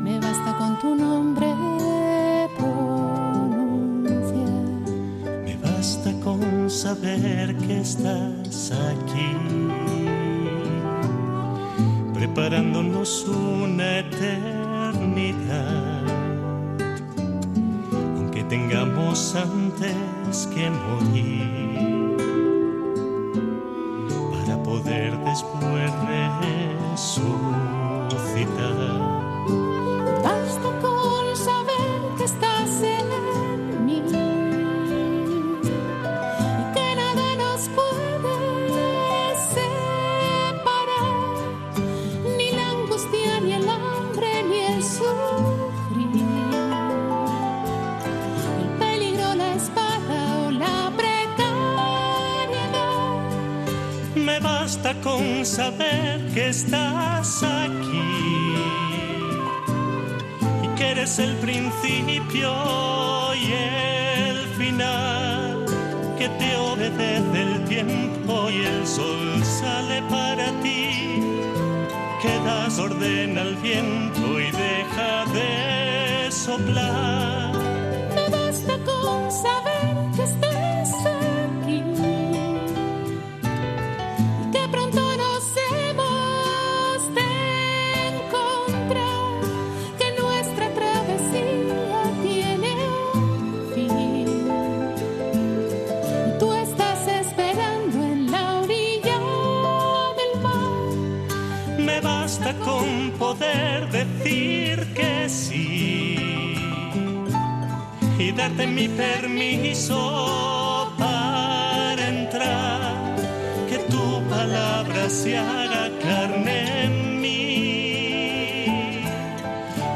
[0.05, 1.49] Me basta con tu nombre
[2.59, 3.55] pronunciar.
[5.45, 9.31] Me basta con saber que estás aquí,
[12.15, 15.63] preparándonos una eternidad
[18.53, 21.62] tengamos antes que morir
[55.73, 57.52] saber que estás
[103.19, 106.55] poder decir que sí
[108.19, 113.17] y darte mi permiso para entrar,
[113.69, 119.05] que tu palabra se haga carne en mí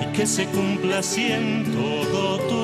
[0.02, 1.26] y que se cumpla así
[1.76, 2.55] todo tu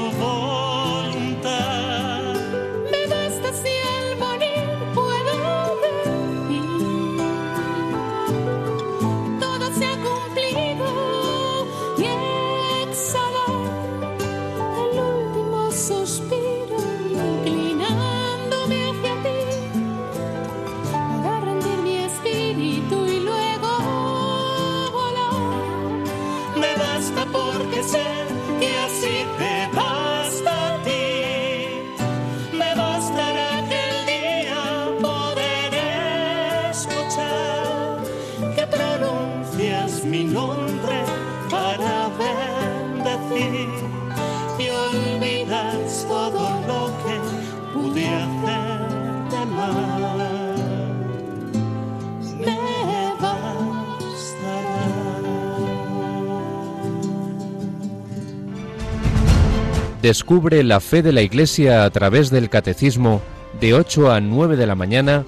[60.02, 63.22] Descubre la fe de la Iglesia a través del Catecismo
[63.60, 65.24] de 8 a 9 de la mañana,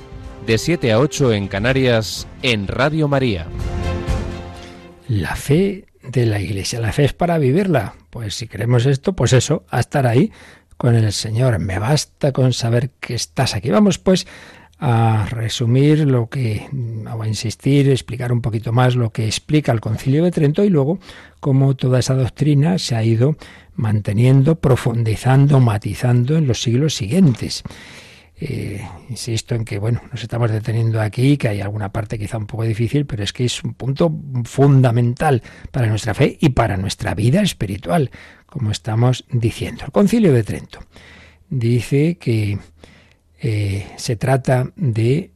[0.49, 3.47] de 7 a 8 en Canarias, en Radio María.
[5.07, 7.95] La fe de la Iglesia, la fe es para vivirla.
[8.11, 10.33] Pues si queremos esto, pues eso, a estar ahí
[10.77, 11.61] con el Señor.
[11.61, 13.71] Me basta con saber que estás aquí.
[13.71, 14.27] Vamos pues
[14.87, 16.69] a resumir lo que,
[17.11, 20.69] o a insistir, explicar un poquito más lo que explica el Concilio de Trento y
[20.69, 20.99] luego
[21.41, 23.39] cómo toda esa doctrina se ha ido
[23.77, 27.63] manteniendo, profundizando, matizando en los siglos siguientes.
[28.39, 32.47] Eh, insisto en que, bueno, nos estamos deteniendo aquí, que hay alguna parte quizá un
[32.47, 34.15] poco difícil, pero es que es un punto
[34.45, 38.11] fundamental para nuestra fe y para nuestra vida espiritual,
[38.45, 39.85] como estamos diciendo.
[39.87, 40.81] El Concilio de Trento
[41.49, 42.59] dice que
[43.47, 45.31] eh, se trata de,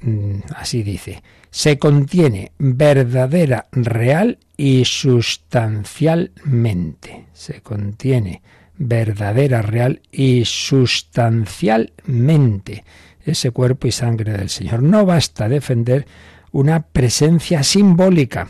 [0.00, 7.26] mm, así dice, se contiene verdadera, real y sustancialmente.
[7.32, 8.42] Se contiene
[8.76, 12.84] verdadera, real y sustancialmente
[13.24, 14.82] ese cuerpo y sangre del Señor.
[14.82, 16.08] No basta defender
[16.50, 18.48] una presencia simbólica.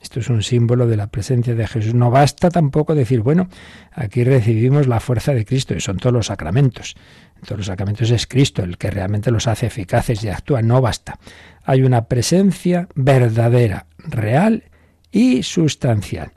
[0.00, 1.94] Esto es un símbolo de la presencia de Jesús.
[1.94, 3.48] No basta tampoco decir, bueno,
[3.92, 6.94] aquí recibimos la fuerza de Cristo, y son todos los sacramentos.
[7.44, 10.62] Todos los sacramentos es Cristo el que realmente los hace eficaces y actúa.
[10.62, 11.18] No basta.
[11.64, 14.64] Hay una presencia verdadera, real
[15.10, 16.32] y sustancial.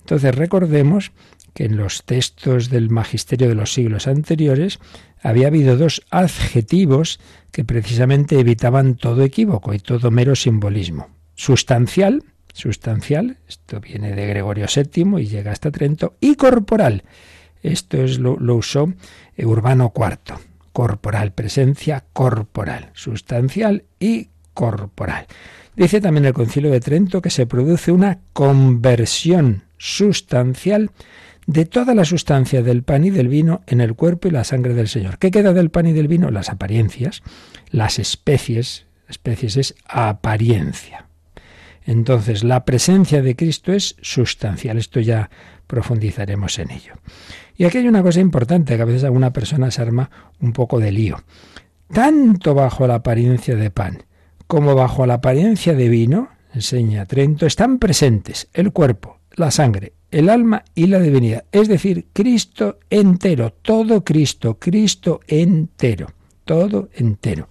[0.00, 1.12] Entonces recordemos
[1.54, 4.78] que en los textos del magisterio de los siglos anteriores
[5.22, 11.08] había habido dos adjetivos que precisamente evitaban todo equívoco y todo mero simbolismo.
[11.34, 17.04] Sustancial, sustancial, esto viene de Gregorio VII y llega hasta Trento, y corporal,
[17.62, 18.92] esto es lo, lo usó
[19.38, 20.38] Urbano IV,
[20.72, 25.26] corporal, presencia corporal, sustancial y corporal.
[25.76, 30.90] Dice también el Concilio de Trento que se produce una conversión sustancial
[31.46, 34.74] de toda la sustancia del pan y del vino en el cuerpo y la sangre
[34.74, 35.18] del Señor.
[35.18, 36.30] ¿Qué queda del pan y del vino?
[36.30, 37.22] Las apariencias,
[37.70, 41.09] las especies, especies es apariencia.
[41.90, 44.78] Entonces, la presencia de Cristo es sustancial.
[44.78, 45.28] Esto ya
[45.66, 46.94] profundizaremos en ello.
[47.56, 50.08] Y aquí hay una cosa importante, que a veces alguna persona se arma
[50.40, 51.20] un poco de lío.
[51.92, 54.04] Tanto bajo la apariencia de pan
[54.46, 60.28] como bajo la apariencia de vino, enseña Trento, están presentes el cuerpo, la sangre, el
[60.28, 61.44] alma y la divinidad.
[61.50, 66.06] Es decir, Cristo entero, todo Cristo, Cristo entero,
[66.44, 67.48] todo entero.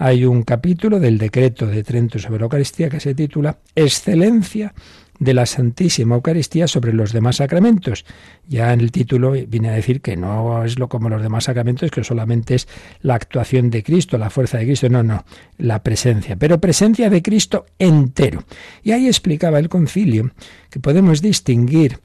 [0.00, 4.72] Hay un capítulo del decreto de Trento sobre la Eucaristía que se titula Excelencia
[5.18, 8.04] de la Santísima Eucaristía sobre los demás sacramentos.
[8.46, 11.90] Ya en el título viene a decir que no es lo como los demás sacramentos,
[11.90, 12.68] que solamente es
[13.02, 15.24] la actuación de Cristo, la fuerza de Cristo, no, no,
[15.56, 18.44] la presencia, pero presencia de Cristo entero.
[18.84, 20.30] Y ahí explicaba el concilio
[20.70, 21.98] que podemos distinguir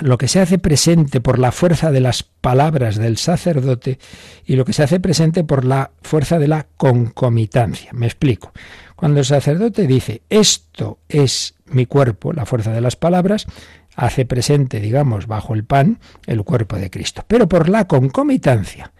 [0.00, 3.98] lo que se hace presente por la fuerza de las palabras del sacerdote
[4.46, 7.90] y lo que se hace presente por la fuerza de la concomitancia.
[7.92, 8.52] Me explico.
[8.96, 13.46] Cuando el sacerdote dice, esto es mi cuerpo, la fuerza de las palabras,
[13.94, 17.24] hace presente, digamos, bajo el pan, el cuerpo de Cristo.
[17.26, 18.92] Pero por la concomitancia,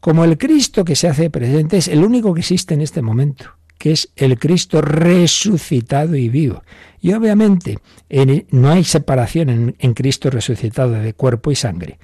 [0.00, 3.56] como el Cristo que se hace presente es el único que existe en este momento,
[3.78, 6.62] que es el Cristo resucitado y vivo.
[7.00, 7.78] Y obviamente
[8.50, 11.98] no hay separación en, en Cristo resucitado de cuerpo y sangre.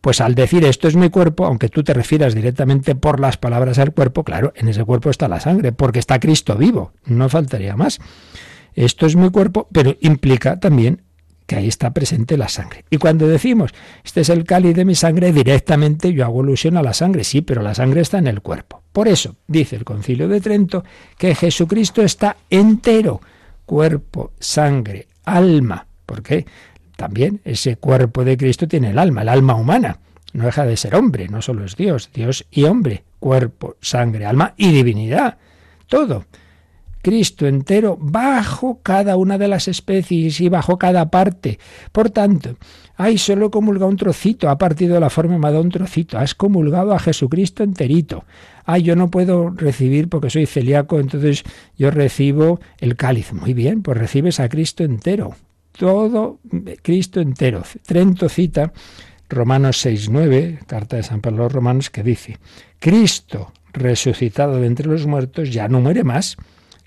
[0.00, 3.78] Pues al decir esto es mi cuerpo, aunque tú te refieras directamente por las palabras
[3.78, 7.76] al cuerpo, claro, en ese cuerpo está la sangre, porque está Cristo vivo, no faltaría
[7.76, 7.98] más.
[8.74, 11.02] Esto es mi cuerpo, pero implica también
[11.46, 12.84] que ahí está presente la sangre.
[12.90, 13.72] Y cuando decimos,
[14.04, 17.40] este es el cáliz de mi sangre, directamente yo hago alusión a la sangre, sí,
[17.40, 18.82] pero la sangre está en el cuerpo.
[18.92, 20.84] Por eso, dice el concilio de Trento,
[21.16, 23.20] que Jesucristo está entero,
[23.68, 25.86] cuerpo, sangre, alma.
[26.06, 26.46] ¿Por qué?
[26.96, 29.98] También ese cuerpo de Cristo tiene el alma, el alma humana.
[30.32, 34.54] No deja de ser hombre, no solo es Dios, Dios y hombre, cuerpo, sangre, alma
[34.56, 35.36] y divinidad.
[35.86, 36.24] Todo.
[37.02, 41.58] Cristo entero bajo cada una de las especies y bajo cada parte.
[41.92, 42.56] Por tanto,
[42.96, 46.34] ay, solo comulga un trocito, ha partido la forma, me ha dado un trocito, has
[46.34, 48.24] comulgado a Jesucristo enterito.
[48.64, 51.44] Ay, yo no puedo recibir porque soy celíaco, entonces
[51.76, 53.32] yo recibo el cáliz.
[53.32, 55.34] Muy bien, pues recibes a Cristo entero
[55.78, 56.40] todo
[56.82, 57.62] Cristo entero.
[57.86, 58.72] Trento cita
[59.28, 62.38] Romanos 6.9, carta de San Pablo a los Romanos, que dice,
[62.78, 66.36] Cristo resucitado de entre los muertos ya no muere más.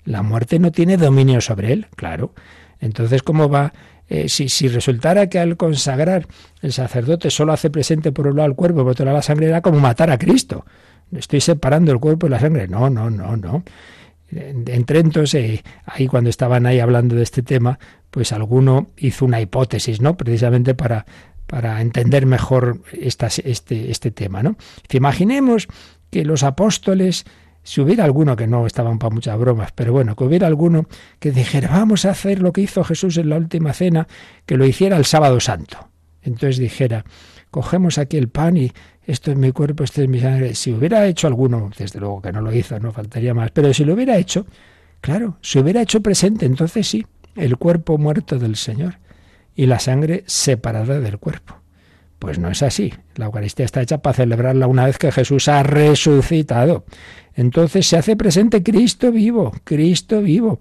[0.04, 2.34] La muerte no tiene dominio sobre él, claro.
[2.80, 3.72] Entonces, ¿cómo va?
[4.08, 6.26] Eh, si, si, resultara que al consagrar
[6.60, 9.22] el sacerdote solo hace presente por un lado el cuerpo y por otro lado la
[9.22, 10.66] sangre, era como matar a Cristo.
[11.12, 12.68] Estoy separando el cuerpo y la sangre.
[12.68, 13.62] No, no, no, no.
[14.30, 15.22] En Trento,
[15.84, 17.78] ahí cuando estaban ahí hablando de este tema,
[18.10, 20.16] pues alguno hizo una hipótesis, ¿no?
[20.16, 21.04] Precisamente para,
[21.46, 24.56] para entender mejor este, este tema, ¿no?
[24.90, 25.68] imaginemos
[26.10, 27.24] que los apóstoles,
[27.62, 30.86] si hubiera alguno que no estaban para muchas bromas, pero bueno, que hubiera alguno
[31.18, 34.08] que dijera, vamos a hacer lo que hizo Jesús en la última cena,
[34.46, 35.88] que lo hiciera el sábado santo.
[36.22, 37.04] Entonces dijera,
[37.50, 38.72] cogemos aquí el pan y
[39.04, 40.54] esto es mi cuerpo, esto es mi sangre.
[40.54, 43.84] Si hubiera hecho alguno, desde luego que no lo hizo, no faltaría más, pero si
[43.84, 44.46] lo hubiera hecho,
[45.00, 47.06] claro, si hubiera hecho presente, entonces sí,
[47.36, 48.98] el cuerpo muerto del Señor
[49.54, 51.56] y la sangre separada del cuerpo.
[52.18, 52.94] Pues no es así.
[53.16, 56.84] La Eucaristía está hecha para celebrarla una vez que Jesús ha resucitado.
[57.34, 60.58] Entonces se hace presente Cristo vivo, Cristo vivo.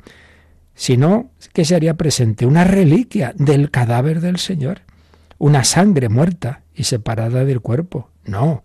[0.73, 2.45] Si no, ¿qué se haría presente?
[2.45, 4.81] Una reliquia del cadáver del Señor,
[5.37, 8.09] una sangre muerta y separada del cuerpo.
[8.23, 8.63] No.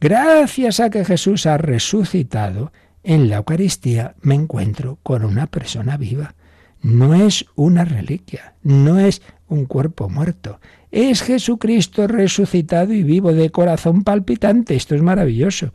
[0.00, 6.34] Gracias a que Jesús ha resucitado, en la Eucaristía me encuentro con una persona viva
[6.86, 10.60] no es una reliquia, no es un cuerpo muerto.
[10.92, 14.76] Es Jesucristo resucitado y vivo de corazón palpitante.
[14.76, 15.72] Esto es maravilloso.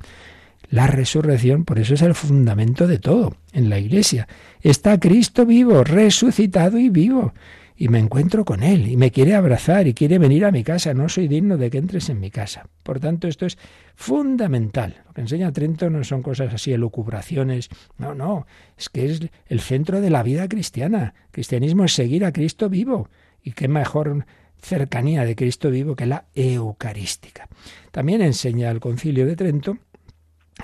[0.72, 4.30] La resurrección, por eso es el fundamento de todo en la iglesia.
[4.62, 7.34] Está Cristo vivo, resucitado y vivo.
[7.76, 10.94] y me encuentro con él y me quiere abrazar y quiere venir a mi casa.
[10.94, 12.68] No soy digno de que entres en mi casa.
[12.84, 13.58] Por tanto, esto es
[13.96, 15.02] fundamental.
[15.08, 17.70] Lo que enseña Trento no son cosas así, elucubraciones.
[17.98, 18.46] No, no.
[18.78, 21.16] Es que es el centro de la vida cristiana.
[21.32, 23.10] cristianismo es seguir a Cristo vivo.
[23.44, 24.26] Y qué mejor
[24.62, 27.50] cercanía de Cristo vivo que la eucarística.
[27.90, 29.80] También enseña el concilio de Trento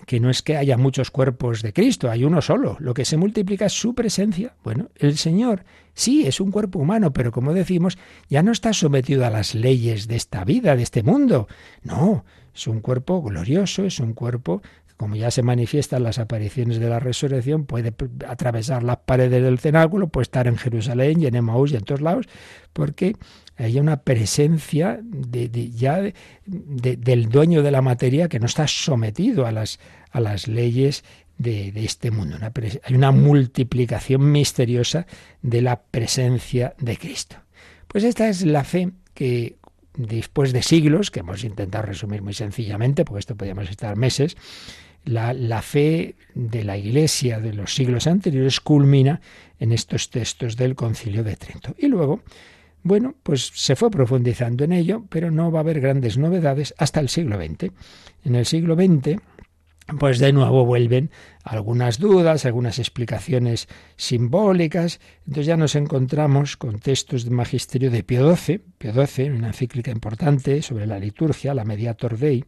[0.06, 2.78] que no es que haya muchos cuerpos de Cristo, hay uno solo.
[2.80, 4.56] Lo que se multiplica es su presencia.
[4.64, 7.98] Bueno, el Señor sí es un cuerpo humano, pero como decimos,
[8.30, 11.48] ya no está sometido a las leyes de esta vida, de este mundo.
[11.84, 14.62] No, es un cuerpo glorioso, es un cuerpo
[14.98, 17.94] como ya se manifiestan las apariciones de la resurrección, puede
[18.28, 22.02] atravesar las paredes del cenáculo, puede estar en Jerusalén y en Emmaús y en todos
[22.02, 22.26] lados,
[22.74, 23.16] porque
[23.58, 26.02] hay una presencia de, ya
[26.46, 29.80] del dueño de la materia que no está sometido a las,
[30.12, 31.04] a las leyes
[31.38, 32.38] de, este mundo.
[32.84, 35.06] hay una multiplicación misteriosa
[35.42, 37.38] de la presencia de Cristo.
[37.88, 39.56] Pues esta es la fe que
[39.96, 44.38] después de siglos, que hemos intentado resumir muy sencillamente, porque esto podríamos estar meses,
[45.06, 49.22] la, fe de la Iglesia de los siglos anteriores culmina
[49.60, 51.76] en estos textos del Concilio de Trento.
[51.78, 52.22] Y luego,
[52.88, 57.00] bueno, pues se fue profundizando en ello, pero no va a haber grandes novedades hasta
[57.00, 57.72] el siglo XX.
[58.24, 59.22] En el siglo XX,
[60.00, 61.12] pues de nuevo vuelven
[61.44, 65.00] algunas dudas, algunas explicaciones simbólicas.
[65.26, 69.92] Entonces ya nos encontramos con textos de magisterio de Pío XII, Pío XII, una encíclica
[69.92, 72.44] importante sobre la liturgia, la Mediator Dei,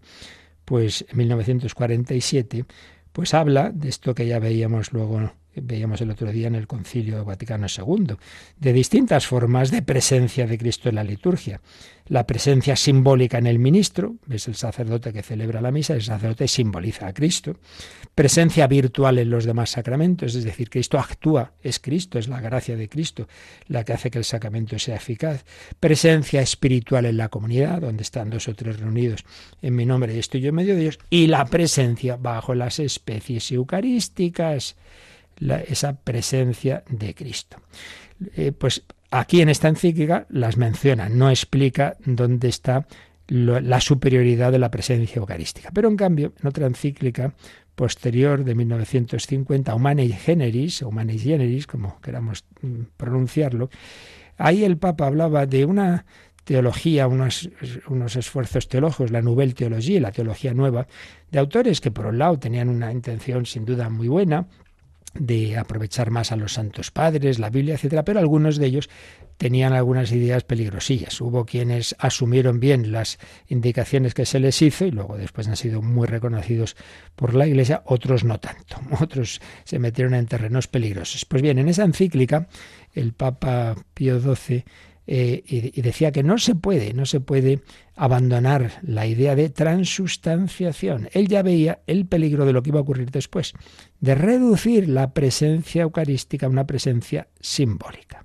[0.66, 2.66] pues en 1947,
[3.12, 7.26] pues habla de esto que ya veíamos luego veíamos el otro día en el Concilio
[7.26, 8.16] Vaticano II,
[8.58, 11.62] de distintas formas de presencia de Cristo en la liturgia.
[12.08, 16.48] La presencia simbólica en el ministro, es el sacerdote que celebra la misa, el sacerdote
[16.48, 17.58] simboliza a Cristo.
[18.16, 22.76] Presencia virtual en los demás sacramentos, es decir, Cristo actúa, es Cristo, es la gracia
[22.76, 23.28] de Cristo
[23.68, 25.46] la que hace que el sacramento sea eficaz.
[25.80, 29.24] Presencia espiritual en la comunidad, donde están dos o tres reunidos
[29.62, 31.00] en mi nombre y estoy yo en medio de ellos.
[31.10, 34.76] Y la presencia bajo las especies eucarísticas
[35.68, 37.58] esa presencia de Cristo.
[38.36, 42.88] Eh, pues aquí en esta encíclica las menciona, no explica dónde está
[43.28, 45.70] la superioridad de la presencia eucarística.
[45.72, 47.34] Pero en cambio, en otra encíclica
[47.76, 53.70] posterior de 1950, Humane Generis, Humane Generis, como queramos mm, pronunciarlo,
[54.38, 56.06] ahí el Papa hablaba de una
[56.44, 57.50] teología, unos,
[57.88, 60.88] unos esfuerzos teológicos, la Nouvelle Teología, la teología nueva,
[61.30, 64.48] de autores que por un lado tenían una intención sin duda muy buena,
[65.14, 68.90] de aprovechar más a los santos padres, la Biblia, etcétera, pero algunos de ellos
[69.38, 71.20] tenían algunas ideas peligrosillas.
[71.22, 75.82] Hubo quienes asumieron bien las indicaciones que se les hizo y luego después han sido
[75.82, 76.76] muy reconocidos
[77.16, 81.26] por la Iglesia, otros no tanto, otros se metieron en terrenos peligrosos.
[81.26, 82.48] Pues bien, en esa encíclica
[82.94, 84.66] el Papa Pío XII
[85.12, 87.62] eh, y, decía que no se puede, no se puede
[87.96, 91.10] abandonar la idea de transustanciación.
[91.14, 93.54] Él ya veía el peligro de lo que iba a ocurrir después,
[94.00, 98.24] de reducir la presencia eucarística a una presencia simbólica.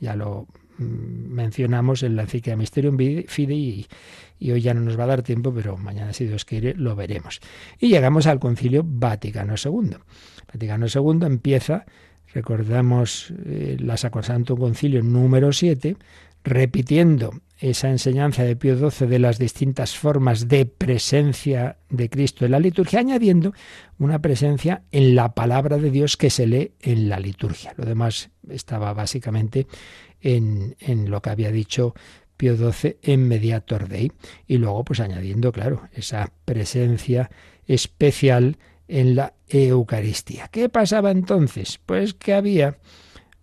[0.00, 0.84] Ya lo mm,
[1.34, 2.96] mencionamos en la encíclica Mysterium
[3.28, 3.86] Fidei
[4.40, 6.96] y, hoy ya no nos va a dar tiempo, pero mañana si Dios quiere lo
[6.96, 7.40] veremos.
[7.78, 9.98] Y llegamos al Concilio Vaticano II.
[10.50, 11.84] Vaticano II empieza
[12.34, 15.96] Recordamos eh, la Sacrosanto Concilio número 7,
[16.44, 22.50] repitiendo esa enseñanza de Pío XII de las distintas formas de presencia de Cristo en
[22.50, 23.52] la liturgia, añadiendo
[23.98, 27.74] una presencia en la palabra de Dios que se lee en la liturgia.
[27.76, 29.68] Lo demás estaba básicamente
[30.20, 31.94] en, en lo que había dicho
[32.36, 34.10] Pío XII en Mediator Dei.
[34.48, 37.30] Y luego, pues añadiendo, claro, esa presencia
[37.66, 38.56] especial
[38.92, 40.48] en la Eucaristía.
[40.48, 41.80] ¿Qué pasaba entonces?
[41.86, 42.76] Pues que había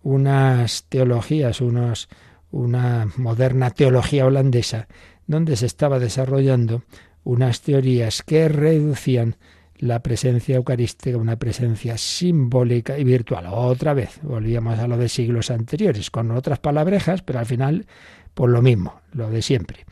[0.04, 2.08] unas teologías, unos,
[2.52, 4.86] una moderna teología holandesa,
[5.26, 6.84] donde se estaba desarrollando
[7.24, 9.36] unas teorías que reducían
[9.76, 13.46] la presencia eucarística una presencia simbólica y virtual.
[13.50, 17.86] Otra vez, volvíamos a lo de siglos anteriores, con otras palabrejas, pero al final,
[18.34, 19.84] por lo mismo, lo de siempre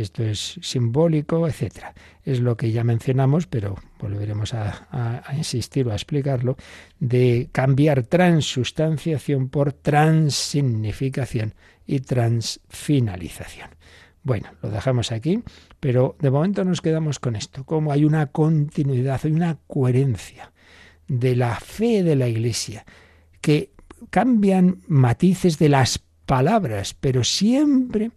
[0.00, 1.94] esto es simbólico, etcétera.
[2.24, 6.56] Es lo que ya mencionamos, pero volveremos a, insistir o a explicarlo,
[6.98, 11.54] de cambiar transustanciación por transignificación
[11.86, 13.70] y transfinalización.
[14.22, 15.42] Bueno, lo dejamos aquí,
[15.78, 20.52] pero de momento nos quedamos con esto, como hay una continuidad, hay una coherencia
[21.06, 22.84] de la fe de la Iglesia,
[23.40, 23.70] que
[24.10, 28.10] cambian matices de las palabras, pero siempre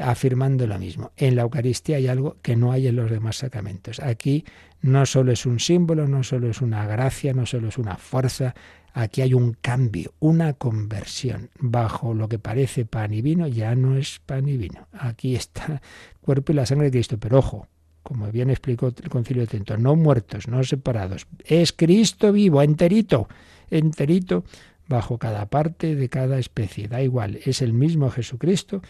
[0.00, 1.12] afirmando lo mismo.
[1.16, 4.00] En la Eucaristía hay algo que no hay en los demás sacramentos.
[4.00, 4.44] Aquí
[4.80, 8.54] no solo es un símbolo, no solo es una gracia, no solo es una fuerza,
[8.92, 11.50] aquí hay un cambio, una conversión.
[11.58, 14.88] Bajo lo que parece pan y vino ya no es pan y vino.
[14.92, 15.80] Aquí está el
[16.20, 17.66] cuerpo y la sangre de Cristo, pero ojo,
[18.02, 21.26] como bien explicó el Concilio de Trento, no muertos, no separados.
[21.44, 23.28] Es Cristo vivo, enterito,
[23.70, 24.44] enterito,
[24.88, 26.88] bajo cada parte de cada especie.
[26.88, 28.82] Da igual, es el mismo Jesucristo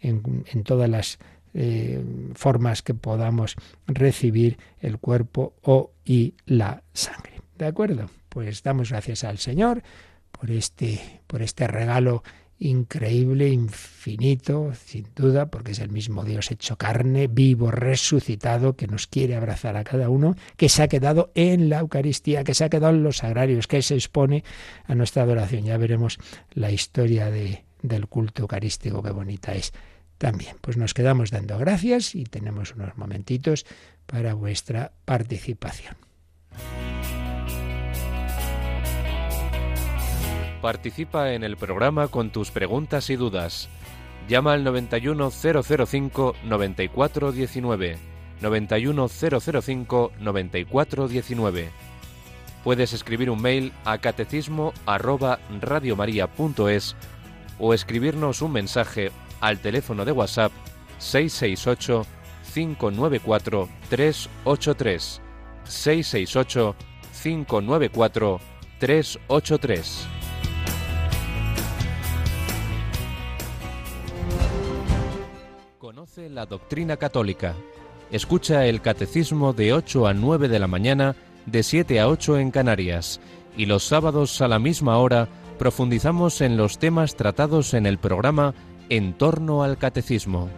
[0.00, 1.18] en, todas las
[1.54, 2.02] eh,
[2.34, 7.40] formas que podamos recibir el cuerpo o y la sangre.
[7.58, 8.10] ¿De acuerdo?
[8.28, 9.82] Pues damos gracias al Señor
[10.30, 12.22] por este, por este regalo
[12.58, 19.06] increíble, infinito, sin duda, porque es el mismo Dios hecho carne, vivo, resucitado, que nos
[19.06, 22.70] quiere abrazar a cada uno, que se ha quedado en la Eucaristía, que se ha
[22.70, 24.44] quedado en los sagrarios, que se expone
[24.86, 25.64] a nuestra adoración.
[25.64, 26.18] Ya veremos
[26.54, 29.72] la historia de, del culto eucarístico, qué bonita es
[30.18, 30.56] también.
[30.60, 33.66] Pues nos quedamos dando gracias y tenemos unos momentitos
[34.06, 35.96] para vuestra participación.
[40.62, 43.68] Participa en el programa con tus preguntas y dudas.
[44.28, 47.98] Llama al 91005 9419.
[48.40, 51.70] 91005 9419.
[52.64, 56.96] Puedes escribir un mail a catecismo arroba radiomaria.es
[57.58, 60.52] o escribirnos un mensaje al teléfono de WhatsApp
[60.98, 62.06] 668
[62.54, 65.20] 594 383
[65.64, 66.74] 668
[67.22, 68.40] 594
[68.78, 70.08] 383
[75.78, 77.54] Conoce la doctrina católica.
[78.10, 82.50] Escucha el catecismo de 8 a 9 de la mañana, de 7 a 8 en
[82.50, 83.20] Canarias,
[83.56, 88.54] y los sábados a la misma hora profundizamos en los temas tratados en el programa
[88.88, 90.48] En torno al catecismo.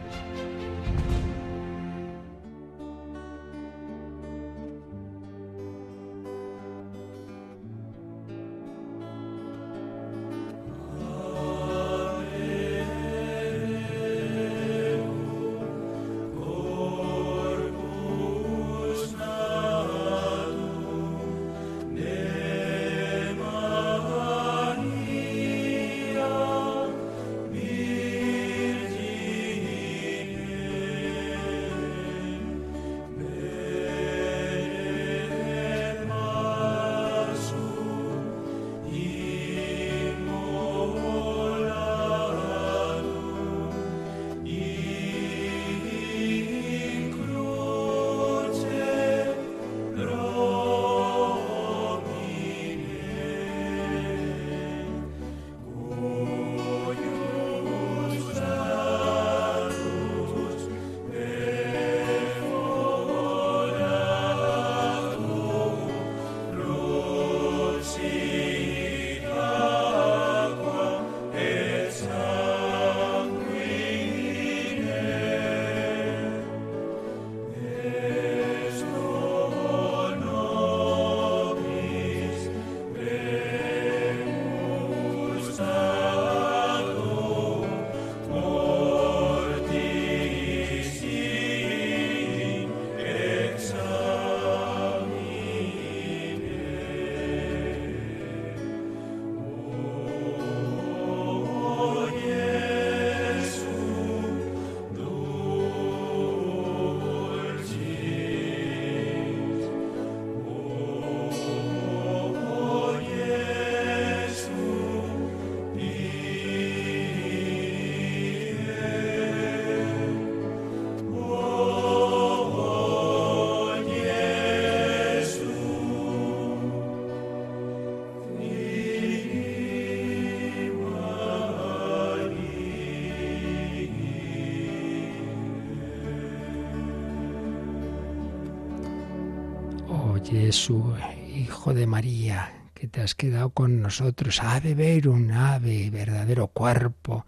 [140.39, 140.95] Jesús,
[141.34, 146.47] Hijo de María, que te has quedado con nosotros, ha de ver un ave, verdadero
[146.49, 147.26] cuerpo,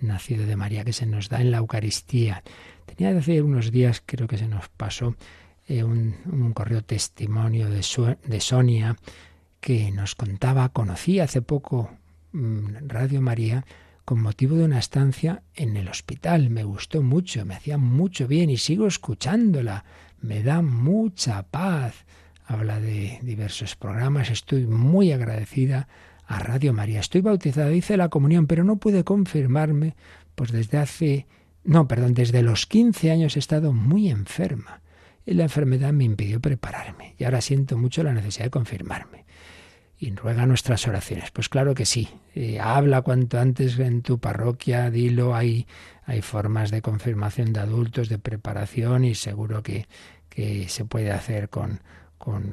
[0.00, 2.44] nacido de María, que se nos da en la Eucaristía.
[2.86, 5.16] Tenía de hace unos días, creo que se nos pasó,
[5.66, 7.84] eh, un, correo testimonio de,
[8.24, 8.96] de Sonia,
[9.60, 11.90] que nos contaba, conocí hace poco
[12.32, 13.66] mm, Radio María,
[14.04, 16.50] con motivo de una estancia en el hospital.
[16.50, 19.84] Me gustó mucho, me hacía mucho bien y sigo escuchándola.
[20.20, 22.04] Me da mucha paz
[22.44, 24.30] habla de diversos programas.
[24.30, 25.88] Estoy muy agradecida
[26.26, 27.00] a Radio María.
[27.00, 29.94] Estoy bautizada, dice la comunión, pero no puede confirmarme,
[30.34, 31.26] pues desde hace
[31.64, 34.82] no, perdón, desde los 15 años he estado muy enferma
[35.24, 39.24] y la enfermedad me impidió prepararme y ahora siento mucho la necesidad de confirmarme.
[39.96, 41.30] Y ruega nuestras oraciones.
[41.30, 42.08] Pues claro que sí.
[42.34, 45.66] Eh, habla cuanto antes en tu parroquia, dilo, hay,
[46.04, 49.86] hay formas de confirmación de adultos, de preparación y seguro que,
[50.28, 51.80] que se puede hacer con,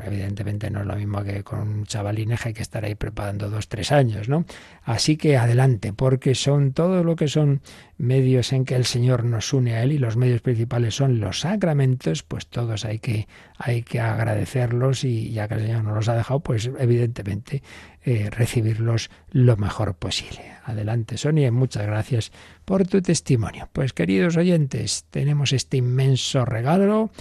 [0.03, 3.67] evidentemente no es lo mismo que con un chavalín hay que estar ahí preparando dos,
[3.67, 4.45] tres años, ¿no?
[4.83, 7.61] Así que adelante, porque son todo lo que son
[7.97, 11.41] medios en que el Señor nos une a Él y los medios principales son los
[11.41, 16.09] sacramentos, pues todos hay que, hay que agradecerlos y ya que el Señor nos los
[16.09, 17.63] ha dejado, pues evidentemente
[18.03, 20.51] eh, recibirlos lo mejor posible.
[20.63, 22.31] Adelante, Sonia, muchas gracias
[22.65, 23.69] por tu testimonio.
[23.71, 27.11] Pues queridos oyentes, tenemos este inmenso regalo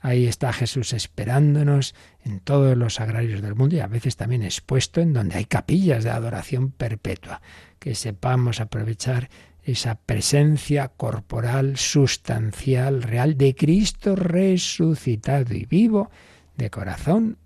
[0.00, 1.94] Ahí está Jesús esperándonos
[2.24, 6.04] en todos los sagrarios del mundo y a veces también expuesto en donde hay capillas
[6.04, 7.42] de adoración perpetua.
[7.78, 9.28] Que sepamos aprovechar
[9.62, 16.10] esa presencia corporal, sustancial, real de Cristo resucitado y vivo,
[16.56, 17.38] de corazón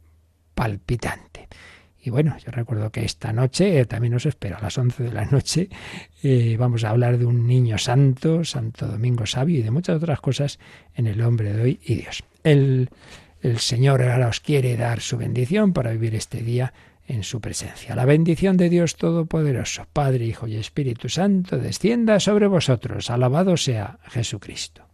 [0.55, 1.49] palpitante.
[2.01, 5.13] Y bueno, yo recuerdo que esta noche, eh, también os espero a las 11 de
[5.13, 5.71] la noche,
[6.23, 10.21] eh, vamos a hablar de un niño santo, Santo Domingo Sabio y de muchas otras
[10.21, 10.59] cosas
[10.95, 12.23] en el hombre de hoy y Dios.
[12.45, 12.89] El,
[13.59, 16.73] Señor ahora os quiere dar su bendición para vivir este día
[17.07, 17.95] en su presencia.
[17.95, 23.11] La bendición de Dios Todopoderoso, Padre, Hijo y Espíritu Santo, descienda sobre vosotros.
[23.11, 24.94] Alabado sea Jesucristo.